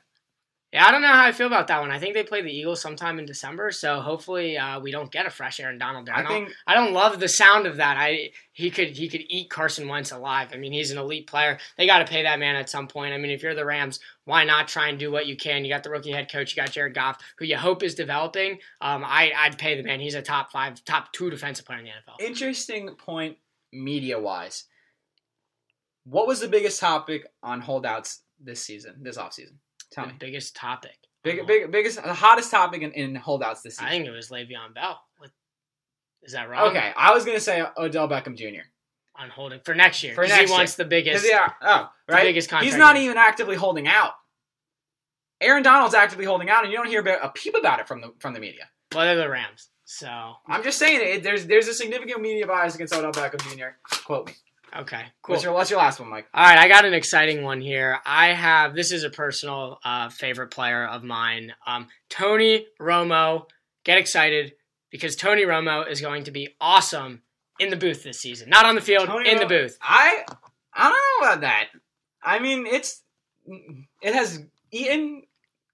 [0.74, 1.92] Yeah, I don't know how I feel about that one.
[1.92, 5.26] I think they play the Eagles sometime in December, so hopefully uh, we don't get
[5.26, 6.08] a fresh Aaron Donald.
[6.08, 7.98] I, I don't, think I don't love the sound of that.
[7.98, 10.52] I he could he could eat Carson Wentz alive.
[10.54, 11.58] I mean, he's an elite player.
[11.78, 13.14] They got to pay that man at some point.
[13.14, 15.66] I mean, if you're the Rams, why not try and do what you can?
[15.66, 18.60] You got the rookie head coach, you got Jared Goff, who you hope is developing.
[18.80, 20.00] Um, I I'd pay the man.
[20.00, 22.26] He's a top five, top two defensive player in the NFL.
[22.26, 23.36] interesting point
[23.74, 24.64] media wise.
[26.06, 29.58] What was the biggest topic on holdouts this season, this offseason?
[29.92, 30.18] Tell the me.
[30.20, 30.98] biggest topic.
[31.24, 31.48] Big, uh-huh.
[31.48, 33.86] big, biggest, the hottest topic in, in holdouts this season.
[33.86, 35.00] I think it was Le'Veon Bell.
[35.18, 35.30] What,
[36.24, 36.70] is that wrong?
[36.70, 38.64] Okay, I was gonna say Odell Beckham Jr.
[39.16, 41.28] On holding for next year For because next he wants the biggest.
[41.28, 42.24] Yeah, oh, the right.
[42.24, 43.06] biggest contract He's not year.
[43.06, 44.14] even actively holding out.
[45.42, 48.02] Aaron Donald's actively holding out, and you don't hear about, a peep about it from
[48.02, 48.70] the from the media.
[48.94, 51.24] Well, they're the Rams, so I'm just saying it.
[51.24, 53.76] There's there's a significant media bias against Odell Beckham Jr.
[54.06, 54.34] Quote me.
[54.78, 55.34] Okay, cool.
[55.34, 56.28] What's your what's your last one, Mike?
[56.34, 58.00] All right, I got an exciting one here.
[58.06, 63.48] I have this is a personal uh, favorite player of mine, um, Tony Romo.
[63.84, 64.54] Get excited
[64.90, 67.22] because Tony Romo is going to be awesome
[67.60, 68.50] in the booth this season.
[68.50, 69.78] Not on the field, Tony in the booth.
[69.82, 70.24] I
[70.74, 71.68] I don't know about that.
[72.24, 73.02] I mean, it's
[74.02, 75.24] it has eaten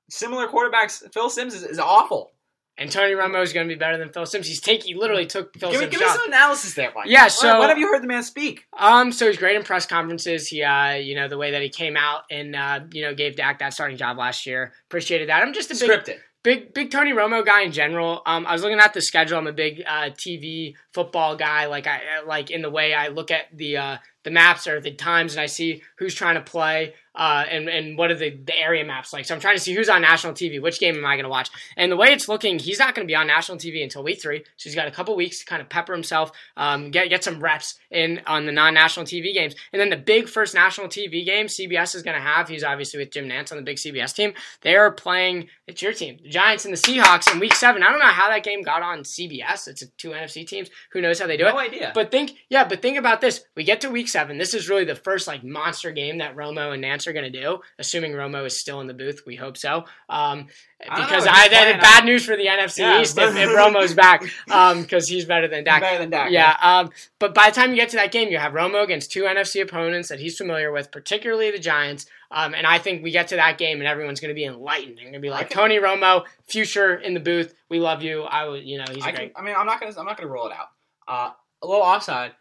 [0.10, 1.03] similar quarterbacks.
[1.13, 2.31] Phil Simms is, is awful.
[2.80, 4.48] And Tony Romo is going to be better than Phil Simms.
[4.48, 7.08] He's take he literally took Phil Give me, Simms' give me some analysis there, Mike.
[7.08, 8.68] Yeah, so- when have you heard the man speak?
[8.78, 10.48] Um, so he's great in press conferences.
[10.48, 13.36] He, uh, you know, the way that he came out and uh, you know gave
[13.36, 14.74] Dak that starting job last year.
[14.88, 15.42] Appreciated that.
[15.42, 16.18] I'm just a big Scripted.
[16.44, 18.22] big big Tony Romo guy in general.
[18.26, 19.38] Um, I was looking at the schedule.
[19.40, 21.66] I'm a big uh, TV football guy.
[21.66, 24.92] Like I like in the way I look at the uh, the maps or the
[24.92, 26.94] times, and I see who's trying to play.
[27.16, 29.26] Uh, and and what are the, the area maps like?
[29.26, 30.62] So I'm trying to see who's on national TV.
[30.62, 31.50] Which game am I going to watch?
[31.76, 34.22] And the way it's looking, he's not going to be on national TV until week
[34.22, 34.44] three.
[34.58, 37.40] So he's got a couple weeks to kind of pepper himself, um, get get some
[37.40, 39.56] reps in on the non-national TV games.
[39.74, 42.50] And then the big first national TV game CBS is going to have.
[42.50, 44.34] He's obviously with Jim Nantz on the big CBS team.
[44.62, 45.48] They are playing.
[45.66, 47.82] It's your team, the Giants and the Seahawks in week seven.
[47.82, 49.68] I don't know how that game got on CBS.
[49.68, 50.70] It's two NFC teams.
[50.92, 51.52] Who knows how they do it?
[51.52, 51.92] No idea.
[51.96, 53.44] But think, yeah, but think about this.
[53.56, 54.16] We get to week seven.
[54.25, 57.41] This is really the first like monster game that Romo and Nantz are going to
[57.41, 57.60] do.
[57.77, 59.86] Assuming Romo is still in the booth, we hope so.
[60.10, 60.47] Um,
[60.80, 63.93] because I, he's that bad I- news for the NFC Yeah, East if, if Romo's
[63.93, 64.23] back,
[64.82, 65.82] because he's better than Dak.
[65.82, 66.32] better than Dak.
[66.32, 69.12] Yeah, um, but by the time you get to that game, you have Romo against
[69.12, 72.06] two NFC opponents that he's familiar with, particularly the Giants.
[72.30, 74.97] Um, and I think we get to that game and everyone's going to be enlightened.
[74.97, 77.53] They're going to be like, can- Tony Romo, future in the booth.
[77.69, 78.23] We love you.
[78.23, 79.34] I would, you know, he's I, great.
[79.34, 80.67] can, I mean, I'm not gonna I'm not gonna roll it out.
[81.08, 81.32] Uh,
[81.63, 82.32] a little offside.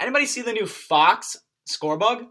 [0.00, 2.26] Anybody see the new Fox score bug?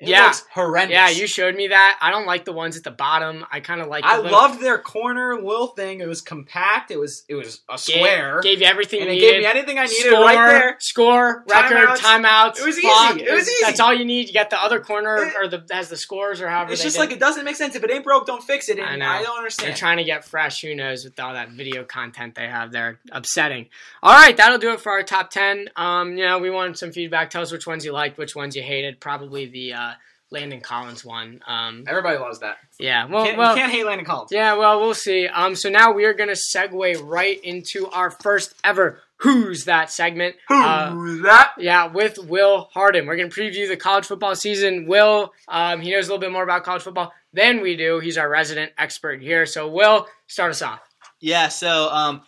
[0.00, 0.32] It Yeah.
[0.54, 0.94] horrendous.
[0.94, 1.98] Yeah, you showed me that.
[2.00, 3.44] I don't like the ones at the bottom.
[3.52, 4.02] I kind of like.
[4.02, 6.00] I little- loved their corner little thing.
[6.00, 6.90] It was compact.
[6.90, 9.32] It was it was a square, Gave you everything and you it needed.
[9.32, 10.76] gave me anything I needed score, right there.
[10.78, 11.96] Score, record, Timeouts.
[11.98, 12.58] timeouts.
[12.60, 13.22] It was easy.
[13.24, 13.64] It was easy.
[13.64, 14.28] That's all you need.
[14.28, 16.72] You got the other corner It- or the has the scores or however.
[16.72, 17.00] It's just did.
[17.00, 17.74] like it doesn't make sense.
[17.76, 18.78] If it ain't broke, don't fix it.
[18.78, 19.68] And I I, don't understand.
[19.68, 20.62] They're trying to get fresh.
[20.62, 23.00] Who knows with all that video content they have there?
[23.12, 23.68] Upsetting.
[24.02, 25.68] All right, that'll do it for our top ten.
[25.76, 27.28] Um, you know, we wanted some feedback.
[27.28, 28.98] Tell us which ones you liked, which ones you hated.
[28.98, 29.89] Probably the uh,
[30.30, 31.40] Landon Collins one.
[31.46, 32.58] Um, Everybody loves that.
[32.78, 33.06] yeah.
[33.06, 34.30] Well, Can't, well, can't hate Landon Collins.
[34.32, 34.54] yeah.
[34.56, 35.26] Well, we'll see.
[35.26, 40.36] Um, so now we are gonna segue right into our first ever Hoos That segment.
[40.48, 41.52] Uh, Who's that?
[41.58, 43.06] Yeah, with Will Hardin.
[43.06, 44.86] We're going to preview the college football season.
[44.86, 47.98] Will, um, he knows a little bit more about college football than we do.
[48.00, 49.44] He's our resident expert here.
[49.44, 50.80] So, Will, start us off.
[51.20, 52.22] Yeah, so um,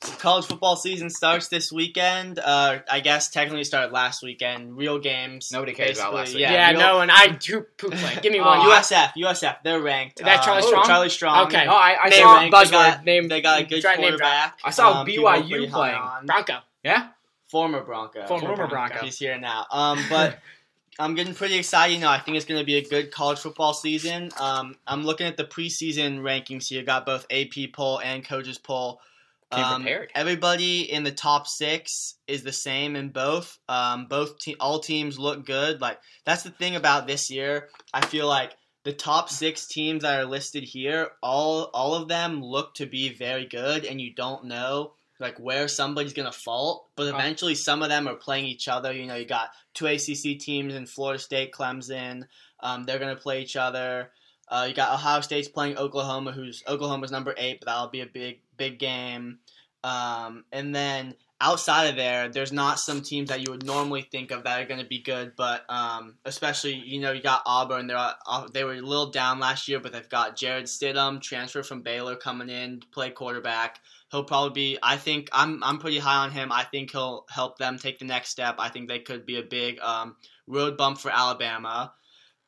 [0.00, 2.38] college football season starts this weekend.
[2.38, 4.76] Uh, I guess technically it started last weekend.
[4.76, 5.50] Real games.
[5.52, 6.42] Nobody cares about last basically.
[6.42, 6.50] week.
[6.52, 8.18] Yeah, real- no, and I do poop play.
[8.22, 8.62] Give me Oh, one.
[8.62, 10.20] you- USF, USF, they're ranked.
[10.20, 10.84] Is that Uh, Charlie oh, Strong?
[10.86, 11.46] Charlie Strong.
[11.48, 11.64] Okay.
[11.66, 12.34] No, I, I Name saw.
[12.36, 12.56] ranked.
[12.56, 13.28] They got- name.
[13.28, 14.20] They got a good try- name drop.
[14.20, 14.58] quarterback.
[14.64, 15.96] I saw um, BYU pretty playing.
[15.96, 16.26] on.
[16.26, 16.58] Bronco.
[16.82, 17.08] Yeah.
[17.48, 18.26] Former Bronco.
[18.26, 18.74] Former, Former Bronco.
[18.94, 19.04] Bronco.
[19.04, 19.66] He's here now.
[19.70, 20.38] Um, but
[20.98, 21.94] I'm getting pretty excited.
[21.94, 24.30] You know, I think it's going to be a good college football season.
[24.38, 26.82] Um, I'm looking at the preseason rankings here.
[26.84, 29.00] Got both AP poll and coaches poll.
[29.52, 33.58] Um, everybody in the top six is the same in both.
[33.68, 35.80] Um, both te- all teams look good.
[35.80, 37.68] Like that's the thing about this year.
[37.92, 38.52] I feel like
[38.84, 43.12] the top six teams that are listed here, all all of them look to be
[43.12, 46.86] very good, and you don't know like where somebody's gonna fault.
[46.96, 47.16] But Oh.
[47.16, 48.92] eventually, some of them are playing each other.
[48.92, 52.22] You know, you got two ACC teams in Florida State, Clemson.
[52.60, 54.12] Um, they're gonna play each other.
[54.50, 58.06] Uh, you got Ohio State's playing Oklahoma, who's Oklahoma's number eight, but that'll be a
[58.06, 59.38] big big game.
[59.84, 64.30] Um, and then outside of there, there's not some teams that you would normally think
[64.30, 67.86] of that are going to be good, but um, especially you know you got Auburn.
[67.86, 71.62] They're uh, they were a little down last year, but they've got Jarrett Stidham, transfer
[71.62, 73.80] from Baylor, coming in to play quarterback.
[74.10, 74.78] He'll probably be.
[74.82, 76.52] I think I'm I'm pretty high on him.
[76.52, 78.56] I think he'll help them take the next step.
[78.58, 81.92] I think they could be a big um, road bump for Alabama.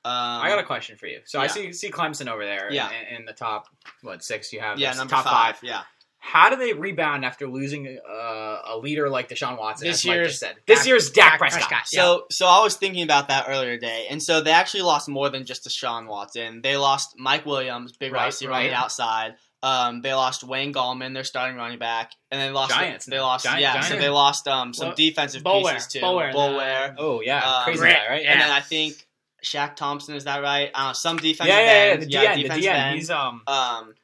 [0.04, 0.12] Um,
[0.42, 1.20] I got a question for you.
[1.24, 2.72] So I see see Clemson over there.
[2.72, 2.90] Yeah.
[2.90, 3.66] In, in the top
[4.02, 4.78] what six you have?
[4.78, 5.58] yeah That's number top five.
[5.62, 5.82] Yeah.
[6.24, 9.88] How do they rebound after losing uh, a leader like Deshaun Watson?
[9.88, 10.54] This as Mike year's just said.
[10.66, 11.68] This year's Dak, Dak Prescott.
[11.68, 11.88] Prescott.
[11.88, 15.28] So so I was thinking about that earlier today, and so they actually lost more
[15.30, 16.62] than just Deshaun Watson.
[16.62, 18.68] They lost Mike Williams, big Right, wide receiver on right.
[18.70, 19.34] the outside.
[19.64, 23.06] Um, they lost Wayne Gallman, their starting running back, and they lost Giants.
[23.06, 26.00] They lost Giant- yeah, so they lost um some Well, defensive Boulware, pieces too.
[26.00, 26.94] Boulware, the- Boulware.
[26.98, 28.22] Oh yeah, Um, crazy guy, right?
[28.22, 28.32] yeah.
[28.32, 29.06] and then I think
[29.44, 30.70] Shaq Thompson is that right?
[30.74, 31.92] I some defensive yeah, yeah, yeah.
[31.92, 32.68] ends, The yeah, DN, the DN.
[32.74, 32.98] ends.
[33.00, 33.42] He's um.
[33.46, 33.94] Um,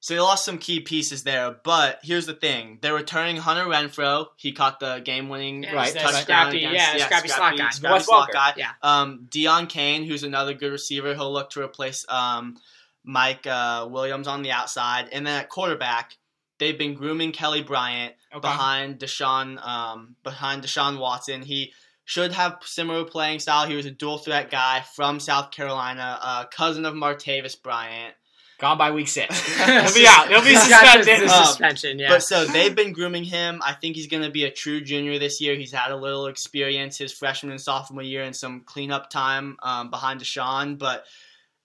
[0.00, 4.26] so they lost some key pieces there, but here's the thing: they're returning Hunter Renfrow.
[4.36, 7.70] He caught the game-winning Yeah, Right, the touchdown scrappy, against- yeah, scrappy slot guy.
[7.70, 8.52] scrappy Wes slot guy.
[8.56, 8.70] Yeah.
[8.82, 12.56] Um, Deon Cain, who's another good receiver, he'll look to replace um,
[13.02, 16.16] Mike uh, Williams on the outside, and then at quarterback,
[16.58, 18.40] they've been grooming Kelly Bryant Okay.
[18.42, 21.42] behind Deshaun um, behind Deshaun Watson.
[21.42, 21.72] He
[22.06, 23.66] should have similar playing style.
[23.68, 28.14] He was a dual threat guy from South Carolina, uh, cousin of Martavis Bryant.
[28.58, 29.38] Gone by week six.
[29.58, 30.28] He'll be out.
[30.28, 31.28] He'll be He's got the- suspended.
[31.28, 32.08] Um, suspension, yeah.
[32.08, 33.60] But so they've been grooming him.
[33.62, 35.56] I think he's going to be a true junior this year.
[35.56, 39.90] He's had a little experience his freshman and sophomore year and some cleanup time um,
[39.90, 40.78] behind Deshaun.
[40.78, 41.04] But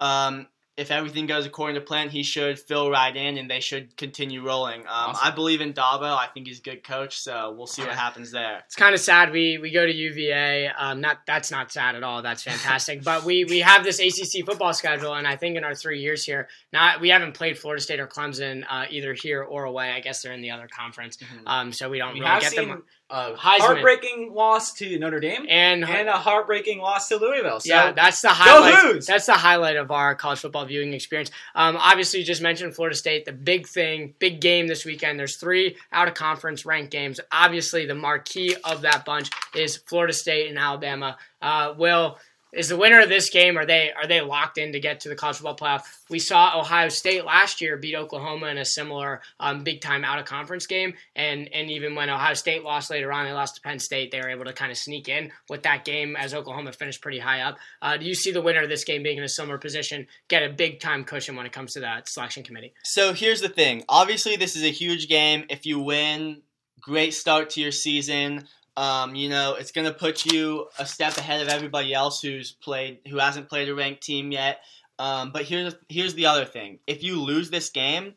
[0.02, 3.96] um, if everything goes according to plan, he should fill right in and they should
[3.98, 4.82] continue rolling.
[4.82, 5.28] Um, Awesome.
[5.28, 6.04] I believe in Dabo.
[6.18, 7.20] I think he's a good coach.
[7.20, 8.64] So we'll see what happens there.
[8.66, 10.70] it's kind of sad we we go to UVA.
[10.70, 12.22] Um, not that's not sad at all.
[12.22, 13.04] That's fantastic.
[13.04, 16.24] but we we have this ACC football schedule, and I think in our three years
[16.24, 19.92] here, not we haven't played Florida State or Clemson uh, either here or away.
[19.92, 21.44] I guess they're in the other conference, Mhm.
[21.48, 22.84] um, so we don't we really get seen them.
[23.12, 23.60] A Heisman.
[23.60, 27.60] heartbreaking loss to Notre Dame And, and a heartbreaking loss to Louisville.
[27.60, 29.06] So yeah, that's the highlight.
[29.06, 31.30] That's the highlight of our college football viewing experience.
[31.54, 33.26] Um, obviously, you just mentioned Florida State.
[33.26, 35.20] The big thing, big game this weekend.
[35.20, 37.20] There's three out of conference ranked games.
[37.32, 41.18] Obviously, the marquee of that bunch is Florida State and Alabama.
[41.42, 42.18] Uh, Will
[42.54, 43.58] is the winner of this game.
[43.58, 45.84] Are they are they locked in to get to the college football playoff?
[46.10, 50.20] We saw Ohio State last year beat Oklahoma in a similar um, big time out
[50.20, 53.62] of conference game, and and even when Ohio State lost later on, they lost to
[53.62, 54.12] Penn State.
[54.12, 57.20] They were able to kind of sneak in with that game as Oklahoma finished pretty
[57.20, 57.58] high up.
[57.82, 60.44] Uh, do you see the winner of this game being in a similar position, get
[60.44, 62.74] a big time cushion when it comes to that selection committee?
[62.84, 63.84] So here's the thing.
[63.88, 65.46] Obviously, this is a huge game.
[65.50, 66.42] If you win,
[66.82, 68.48] great start to your season.
[68.78, 72.52] Um, you know, it's going to put you a step ahead of everybody else who's
[72.52, 74.62] played, who hasn't played a ranked team yet.
[74.98, 76.80] Um, but here's here's the other thing.
[76.88, 78.14] If you lose this game,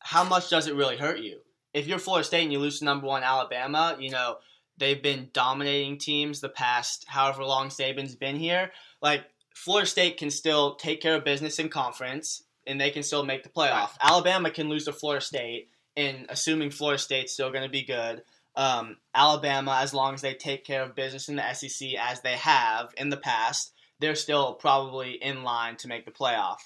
[0.00, 1.38] how much does it really hurt you?
[1.72, 4.38] If you're Florida State and you lose to number one Alabama, you know
[4.76, 8.72] they've been dominating teams the past however long Saban's been here.
[9.00, 13.24] Like Florida State can still take care of business in conference and they can still
[13.24, 13.90] make the playoff.
[14.00, 18.22] Alabama can lose to Florida State, and assuming Florida State's still going to be good,
[18.58, 22.32] um, Alabama, as long as they take care of business in the SEC as they
[22.32, 26.56] have in the past, they're still probably in line to make the playoff.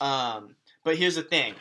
[0.00, 1.54] Um, but here's the thing.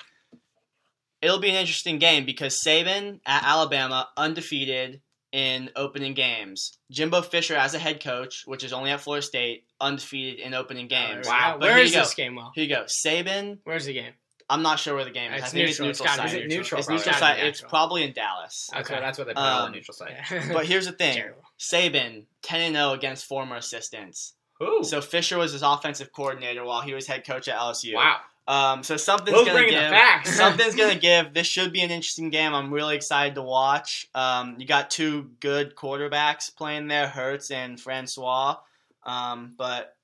[1.21, 6.77] It'll be an interesting game because Saban at Alabama undefeated in opening games.
[6.91, 10.87] Jimbo Fisher as a head coach, which is only at Florida State, undefeated in opening
[10.87, 11.27] games.
[11.27, 11.57] Wow.
[11.59, 12.51] But Where here is this game, Will?
[12.53, 12.85] Here you go.
[12.85, 13.59] Saban.
[13.63, 14.13] Where's the game?
[14.51, 15.39] I'm not sure where the game is.
[15.39, 15.89] It's I think neutral.
[15.89, 16.37] it's It's neutral gotta site.
[16.39, 16.79] Is it neutral.
[16.79, 16.95] It's Probably.
[17.05, 17.45] neutral Gotta site.
[17.47, 18.69] It's probably in Dallas.
[18.73, 18.95] That's, Okay.
[18.95, 20.13] what, that's what they put on Um, the neutral site.
[20.53, 21.23] But here's the thing.
[21.59, 24.33] Saban 10 and 0 against former assistants.
[24.61, 24.83] Ooh.
[24.83, 27.95] So Fisher was his offensive coordinator while he was head coach at LSU.
[27.95, 28.17] wow.
[28.47, 29.93] Um, so something's Will's gonna give.
[30.33, 31.33] something's gonna give.
[31.33, 32.53] This should be an interesting game.
[32.53, 34.09] I'm really excited to watch.
[34.15, 38.57] Um, you got two good quarterbacks playing there, Hurts and Francois.
[39.03, 39.95] Um, but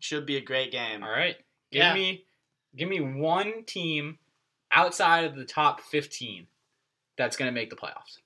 [0.00, 1.02] should be a great game.
[1.02, 1.36] All right.
[1.70, 1.94] Give Yeah.
[1.94, 2.24] me
[2.76, 4.18] give me one team
[4.72, 6.46] outside of the top 15
[7.16, 8.18] that's going to make the playoffs.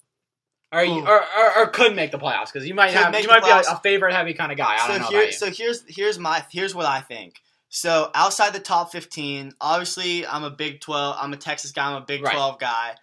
[0.73, 3.29] Or, you, or, or, or could make the playoffs because you might Could have you
[3.29, 4.75] might be a, a favorite heavy kind of guy.
[4.75, 7.41] I so don't know here, so here's here's my here's what I think.
[7.69, 11.17] So outside the top 15, obviously I'm a Big 12.
[11.19, 11.91] I'm a Texas guy.
[11.91, 12.33] I'm a Big Right.
[12.33, 12.95] 12 guy.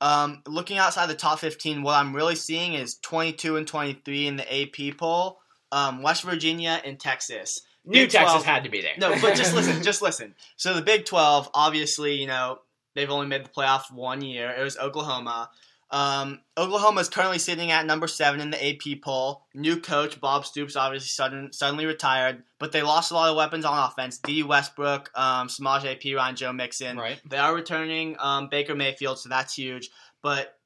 [0.00, 4.36] Um, looking outside the top 15, what I'm really seeing is 22 and 23 in
[4.36, 5.38] the AP poll.
[5.72, 7.62] Um, West Virginia and Texas.
[7.86, 8.94] New Big Texas 12 had to be there.
[8.98, 10.34] No, but just listen, just listen.
[10.56, 12.58] So the Big 12, obviously, you know,
[12.94, 14.50] they've only made the playoff one year.
[14.50, 15.50] It was Oklahoma.
[15.88, 19.46] Um, Oklahoma is currently sitting at number seven in the AP poll.
[19.54, 23.64] New coach Bob Stoops obviously sudden, suddenly retired, but they lost a lot of weapons
[23.64, 24.18] on offense.
[24.18, 24.42] D.
[24.42, 26.14] Westbrook, um, Samaj P.
[26.16, 26.96] Ryan, Joe Mixon.
[26.96, 27.20] Right.
[27.28, 29.90] They are returning um, Baker Mayfield, so that's huge.
[30.22, 30.58] But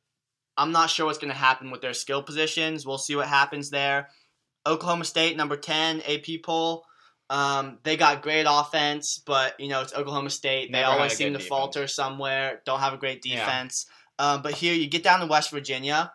[0.57, 2.87] I'm not sure what's going to happen with their skill positions.
[2.87, 4.09] We'll see what happens there.
[4.67, 6.85] Oklahoma State, number 10, AP poll.
[7.31, 10.73] Um, they got great offense, but you know it's Oklahoma State.
[10.73, 12.61] They Never always seem to good falter somewhere.
[12.67, 13.37] Don't have a great Yeah.
[13.37, 13.87] defense.
[14.19, 16.13] Um, but here you get down to West Virginia.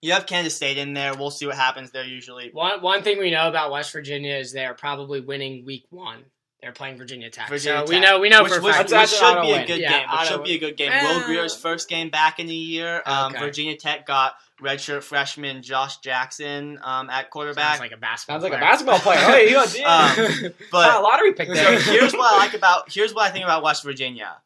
[0.00, 1.14] You have Kansas State in there.
[1.14, 2.04] We'll see what happens there.
[2.04, 5.86] Usually, One one thing we know about West Virginia is they are probably winning week
[5.90, 6.24] one.
[6.62, 7.48] They're playing Virginia Tech.
[7.50, 8.84] Virginia so we know we know which, for which, fact.
[8.84, 9.66] which That's an should be a win.
[9.66, 10.08] good Yeah, game.
[10.08, 10.92] Which auto should be a good game.
[10.92, 13.02] Will Grier's first game back in a year.
[13.04, 13.44] Um, Okay.
[13.44, 17.78] Virginia Tech got redshirt freshman Josh Jackson um, at quarterback.
[17.78, 18.40] Sounds like a basketball.
[18.40, 19.18] Sounds like a basketball player.
[19.22, 21.78] Oh, you got Um, a but lottery pick So there.
[21.80, 24.36] here's what I like about here's what I think about West Virginia.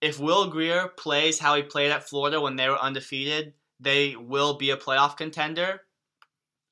[0.00, 4.54] If Will Grier plays how he played at Florida when they were undefeated, they will
[4.54, 5.82] be a playoff contender.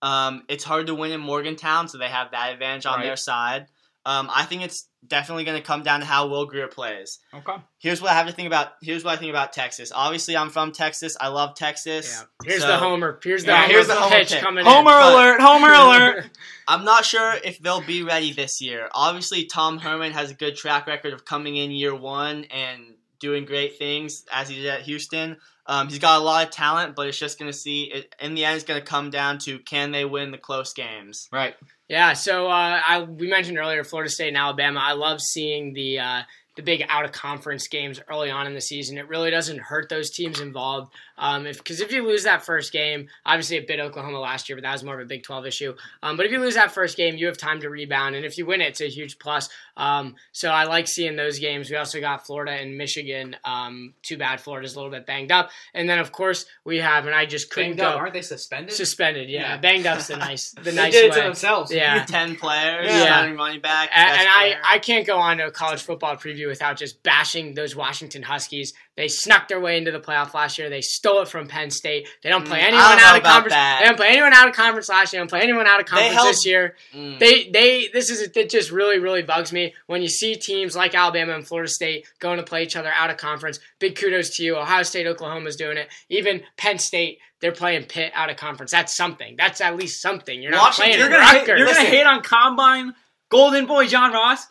[0.02, 3.04] Um, it's hard to win in Morgantown, so they have that advantage on Right.
[3.04, 3.66] their side.
[4.06, 7.18] Um, I think it's definitely going to come down to how Will Grier plays.
[7.34, 7.54] okay.
[7.78, 8.72] Here's what I have to think about.
[8.82, 9.90] Here's what I think about Texas.
[9.94, 11.16] Obviously, I'm from Texas.
[11.20, 12.18] I love Texas.
[12.20, 12.48] Yeah.
[12.50, 13.18] Here's So- the homer.
[13.22, 14.40] Here's the Yeah, homer here's the homer pitch pick.
[14.40, 15.40] coming Homer but- alert!
[15.40, 16.30] Homer alert!
[16.68, 18.88] I'm not sure if they'll be ready this year.
[18.92, 23.44] Obviously, Tom Herman has a good track record of coming in year one and doing
[23.44, 25.36] great things as he did at Houston.
[25.70, 27.84] Um, he's got a lot of talent, but it's just going to see.
[27.84, 30.72] It, in the end, it's going to come down to can they win the close
[30.72, 31.28] games.
[31.32, 31.54] right.
[31.88, 32.12] Yeah.
[32.14, 34.80] So uh, I we mentioned earlier Florida State and Alabama.
[34.82, 36.00] I love seeing the.
[36.00, 36.22] Uh,
[36.56, 38.98] the big out of conference games early on in the season.
[38.98, 40.92] It really doesn't hurt those teams involved.
[41.16, 44.56] Um, if because if you lose that first game, obviously it bit Oklahoma last year,
[44.56, 45.74] but that was more of a Big Twelve issue.
[46.02, 48.36] Um, but if you lose that first game, you have time to rebound, and if
[48.38, 49.48] you win it, it's a huge plus.
[49.76, 51.70] Um, so I like seeing those games.
[51.70, 53.36] We also got Florida and Michigan.
[53.44, 57.06] Um, too bad Florida's a little bit banged up, and then of course we have,
[57.06, 58.74] and I just couldn't Banged up, go aren't they suspended?
[58.74, 59.28] suspended.
[59.28, 59.56] Yeah, Yeah.
[59.58, 61.16] banged up's the nice, the they nice did it way.
[61.18, 61.70] to themselves.
[61.72, 62.04] Yeah.
[62.06, 63.04] Ten players, Yeah.
[63.04, 64.56] starting running back, And, and I.
[64.64, 68.72] I can't go on to a college football preview without just bashing those Washington Huskies.
[68.96, 70.68] They snuck their way into the playoff last year.
[70.68, 72.08] They stole it from Penn State.
[72.22, 73.54] They don't play Mm, anyone don't out of conference.
[73.54, 73.78] that.
[73.80, 75.18] They don't play anyone out of conference last year.
[75.18, 76.76] They don't play anyone out of conference held- this year.
[76.94, 77.18] Mm.
[77.18, 80.94] They they this is it just really really bugs me when you see teams like
[80.94, 83.58] Alabama and Florida State going to play each other out of conference.
[83.78, 84.56] Big kudos to you.
[84.56, 85.88] Ohio State, Oklahoma's doing it.
[86.10, 88.70] Even Penn State, they're playing Pitt out of conference.
[88.70, 89.34] That's something.
[89.36, 90.42] That's at least something.
[90.42, 91.58] You're not Washington- playing You're gonna, hate, Rutgers.
[91.58, 92.94] you're gonna hate on Combine
[93.30, 94.46] Golden Boy John Ross.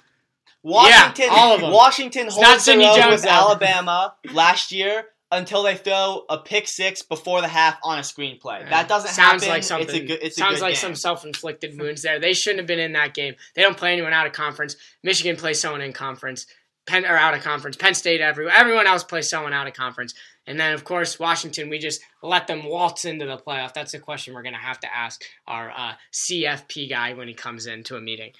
[0.63, 1.71] Washington, Yeah, all of them.
[1.71, 3.25] Washington not holds own Jones, with.
[3.25, 8.67] Alabama last year until they throw a pick six before the half on a screenplay.
[8.69, 9.49] That doesn't sounds happen.
[9.49, 9.87] like something.
[9.87, 10.19] It's a good.
[10.21, 10.81] It's a sounds good like game.
[10.81, 12.19] some self-inflicted wounds there.
[12.19, 13.35] They shouldn't have been in that game.
[13.55, 14.75] They don't play anyone out of conference.
[15.03, 16.45] Michigan plays someone in conference.
[16.87, 17.77] Penn or out of conference.
[17.77, 20.15] Penn State, everyone, everyone else plays someone out of conference.
[20.47, 23.73] And then, of course, Washington, we just let them waltz into the playoff.
[23.75, 27.35] That's a question we're going to have to ask our uh, CFP guy when he
[27.35, 28.31] comes into a meeting.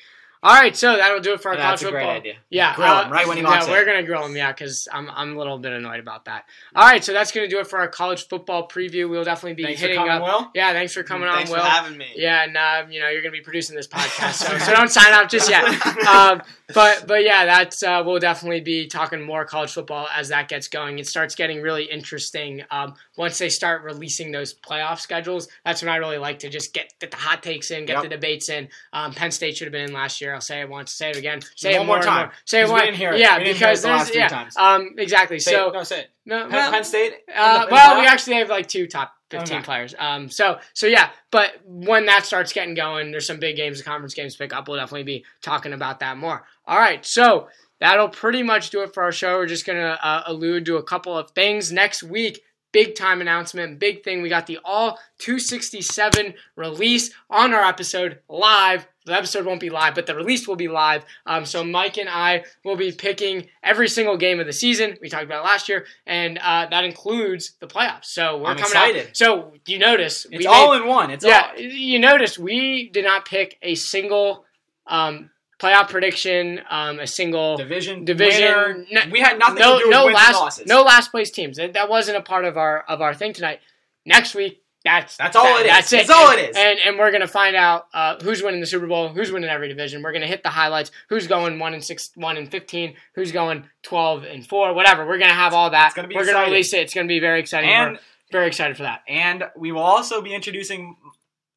[0.41, 2.15] All right, so that'll do it for our That's college a great football.
[2.17, 2.33] idea.
[2.49, 3.71] Yeah, Grill him right when he yeah, walks in.
[3.71, 6.45] we're gonna grill him, yeah, because I'm I'm a little bit annoyed about that.
[6.73, 9.09] All right, so that's gonna do it for our college football preview.
[9.09, 10.23] We'll definitely be Thanks for hitting coming, up.
[10.23, 10.51] Will.
[10.55, 11.69] Yeah, thanks for coming Thanks on, for Will.
[11.69, 12.07] having me.
[12.15, 15.11] Yeah, and uh, you know you're gonna be producing this podcast, so, so don't sign
[15.13, 15.65] up just yet.
[16.07, 16.41] Um,
[16.73, 20.67] but but yeah, that's uh, we'll definitely be talking more college football as that gets
[20.69, 20.99] going.
[20.99, 25.49] It starts getting really interesting um, once they start releasing those playoff schedules.
[25.65, 28.03] That's when I really like to just get get the hot takes in, get Yep.
[28.03, 28.69] the debates in.
[28.93, 30.28] Um, Penn State should have been in last year.
[30.33, 32.65] I'll say it once, say it again, say it One it more time, say it
[32.65, 32.87] we one.
[32.87, 32.95] it.
[32.99, 35.39] Yeah, We didn't hear it because there's three yeah, um, exactly.
[35.39, 35.73] Say so it.
[35.73, 36.09] no, say it.
[36.25, 37.13] no, Penn, well, Penn State.
[37.35, 39.63] uh, the well, we actually have like two top 15 Okay.
[39.65, 39.93] players.
[39.99, 43.83] Um, so so yeah, but when that starts getting going, there's some big games, the
[43.83, 44.67] conference games pick up.
[44.67, 46.45] We'll definitely be talking about that more.
[46.65, 47.47] All right, so
[47.79, 49.37] that'll pretty much do it for our show.
[49.37, 52.41] We're just gonna uh, allude to a couple of things next week.
[52.71, 54.21] Big time announcement, big thing.
[54.21, 58.87] We got the all 267 release on our episode live.
[59.09, 61.03] The episode won't be live, but the release will be live.
[61.25, 64.97] Um, so Mike and I will be picking every single game of the season.
[65.01, 68.05] We talked about it last year, and uh, that includes the playoffs.
[68.05, 69.07] So we're I'm coming excited.
[69.09, 69.17] out.
[69.17, 71.11] So you notice It's we all made- in one.
[71.11, 71.59] It's yeah, all.
[71.59, 74.45] you notice we did not pick a single
[74.87, 75.29] um,
[75.59, 78.05] playoff prediction, um, a single Division.
[78.05, 78.85] Division- winner.
[78.91, 80.67] no- we had nothing no to do with no last losses.
[80.67, 81.57] no last place teams.
[81.57, 83.59] That, that wasn't a part of our of our thing tonight.
[84.05, 85.71] Next week, that's That's all that- it is.
[85.71, 86.07] That's it.
[86.07, 86.55] That's all and, it is.
[86.57, 89.67] And and we're gonna find out uh, who's winning the Super Bowl, who's winning every
[89.67, 90.01] division.
[90.01, 90.91] We're gonna hit the highlights.
[91.09, 92.95] Who's going one and six, one and fifteen.
[93.15, 94.73] Who's going twelve and four.
[94.73, 95.05] Whatever.
[95.05, 95.87] We're gonna have all that.
[95.87, 96.51] It's gonna be we're gonna exciting.
[96.53, 96.79] release it.
[96.81, 97.69] It's gonna be very exciting.
[97.69, 97.99] And we're
[98.31, 99.01] very excited for that.
[99.07, 100.95] and we will also be introducing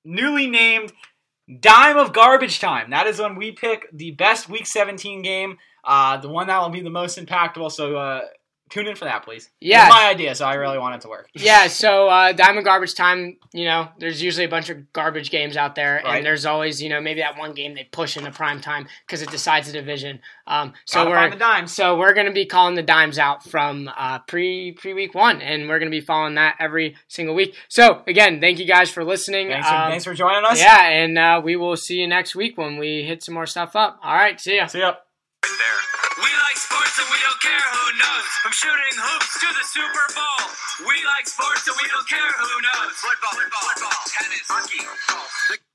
[0.05, 0.93] newly named
[1.61, 2.91] Dime of Garbage Time.
[2.91, 6.70] That is when we pick the best Week 17 game, uh, the one that will
[6.70, 7.70] be the most impactful.
[7.73, 8.20] So uh,
[8.73, 9.51] tune in for that, please.
[9.61, 9.87] Yeah.
[9.87, 11.29] It my idea, so I really want it to work.
[11.35, 15.31] Yeah, so uh, Dime of Garbage Time, you know, there's usually a bunch of garbage
[15.31, 16.16] games out there, Right.
[16.16, 19.20] and there's always, you know, maybe that one game they push into prime time because
[19.20, 20.20] it decides the division.
[20.47, 21.73] Um, so Gotta we're find the dimes.
[21.73, 25.68] so we're gonna be calling the dimes out from uh, pre pre week one, and
[25.68, 27.55] we're gonna be following that every single week.
[27.68, 29.49] So again, thank you guys for listening.
[29.49, 30.59] Thanks for, Um, thanks for joining us.
[30.61, 33.77] yeah, and uh, we will see you next week when we hit some more stuff
[33.77, 34.01] up.
[34.03, 34.66] All right, see ya.
[34.66, 34.95] See ya.
[35.43, 35.91] there.
[36.23, 38.27] We like sports and we don't care who knows.
[38.47, 40.43] From shooting hoops to the Super Bowl.
[40.87, 42.95] We like sports and we don't care who knows.
[43.03, 45.72] Football, football, football, tennis, hockey, golf.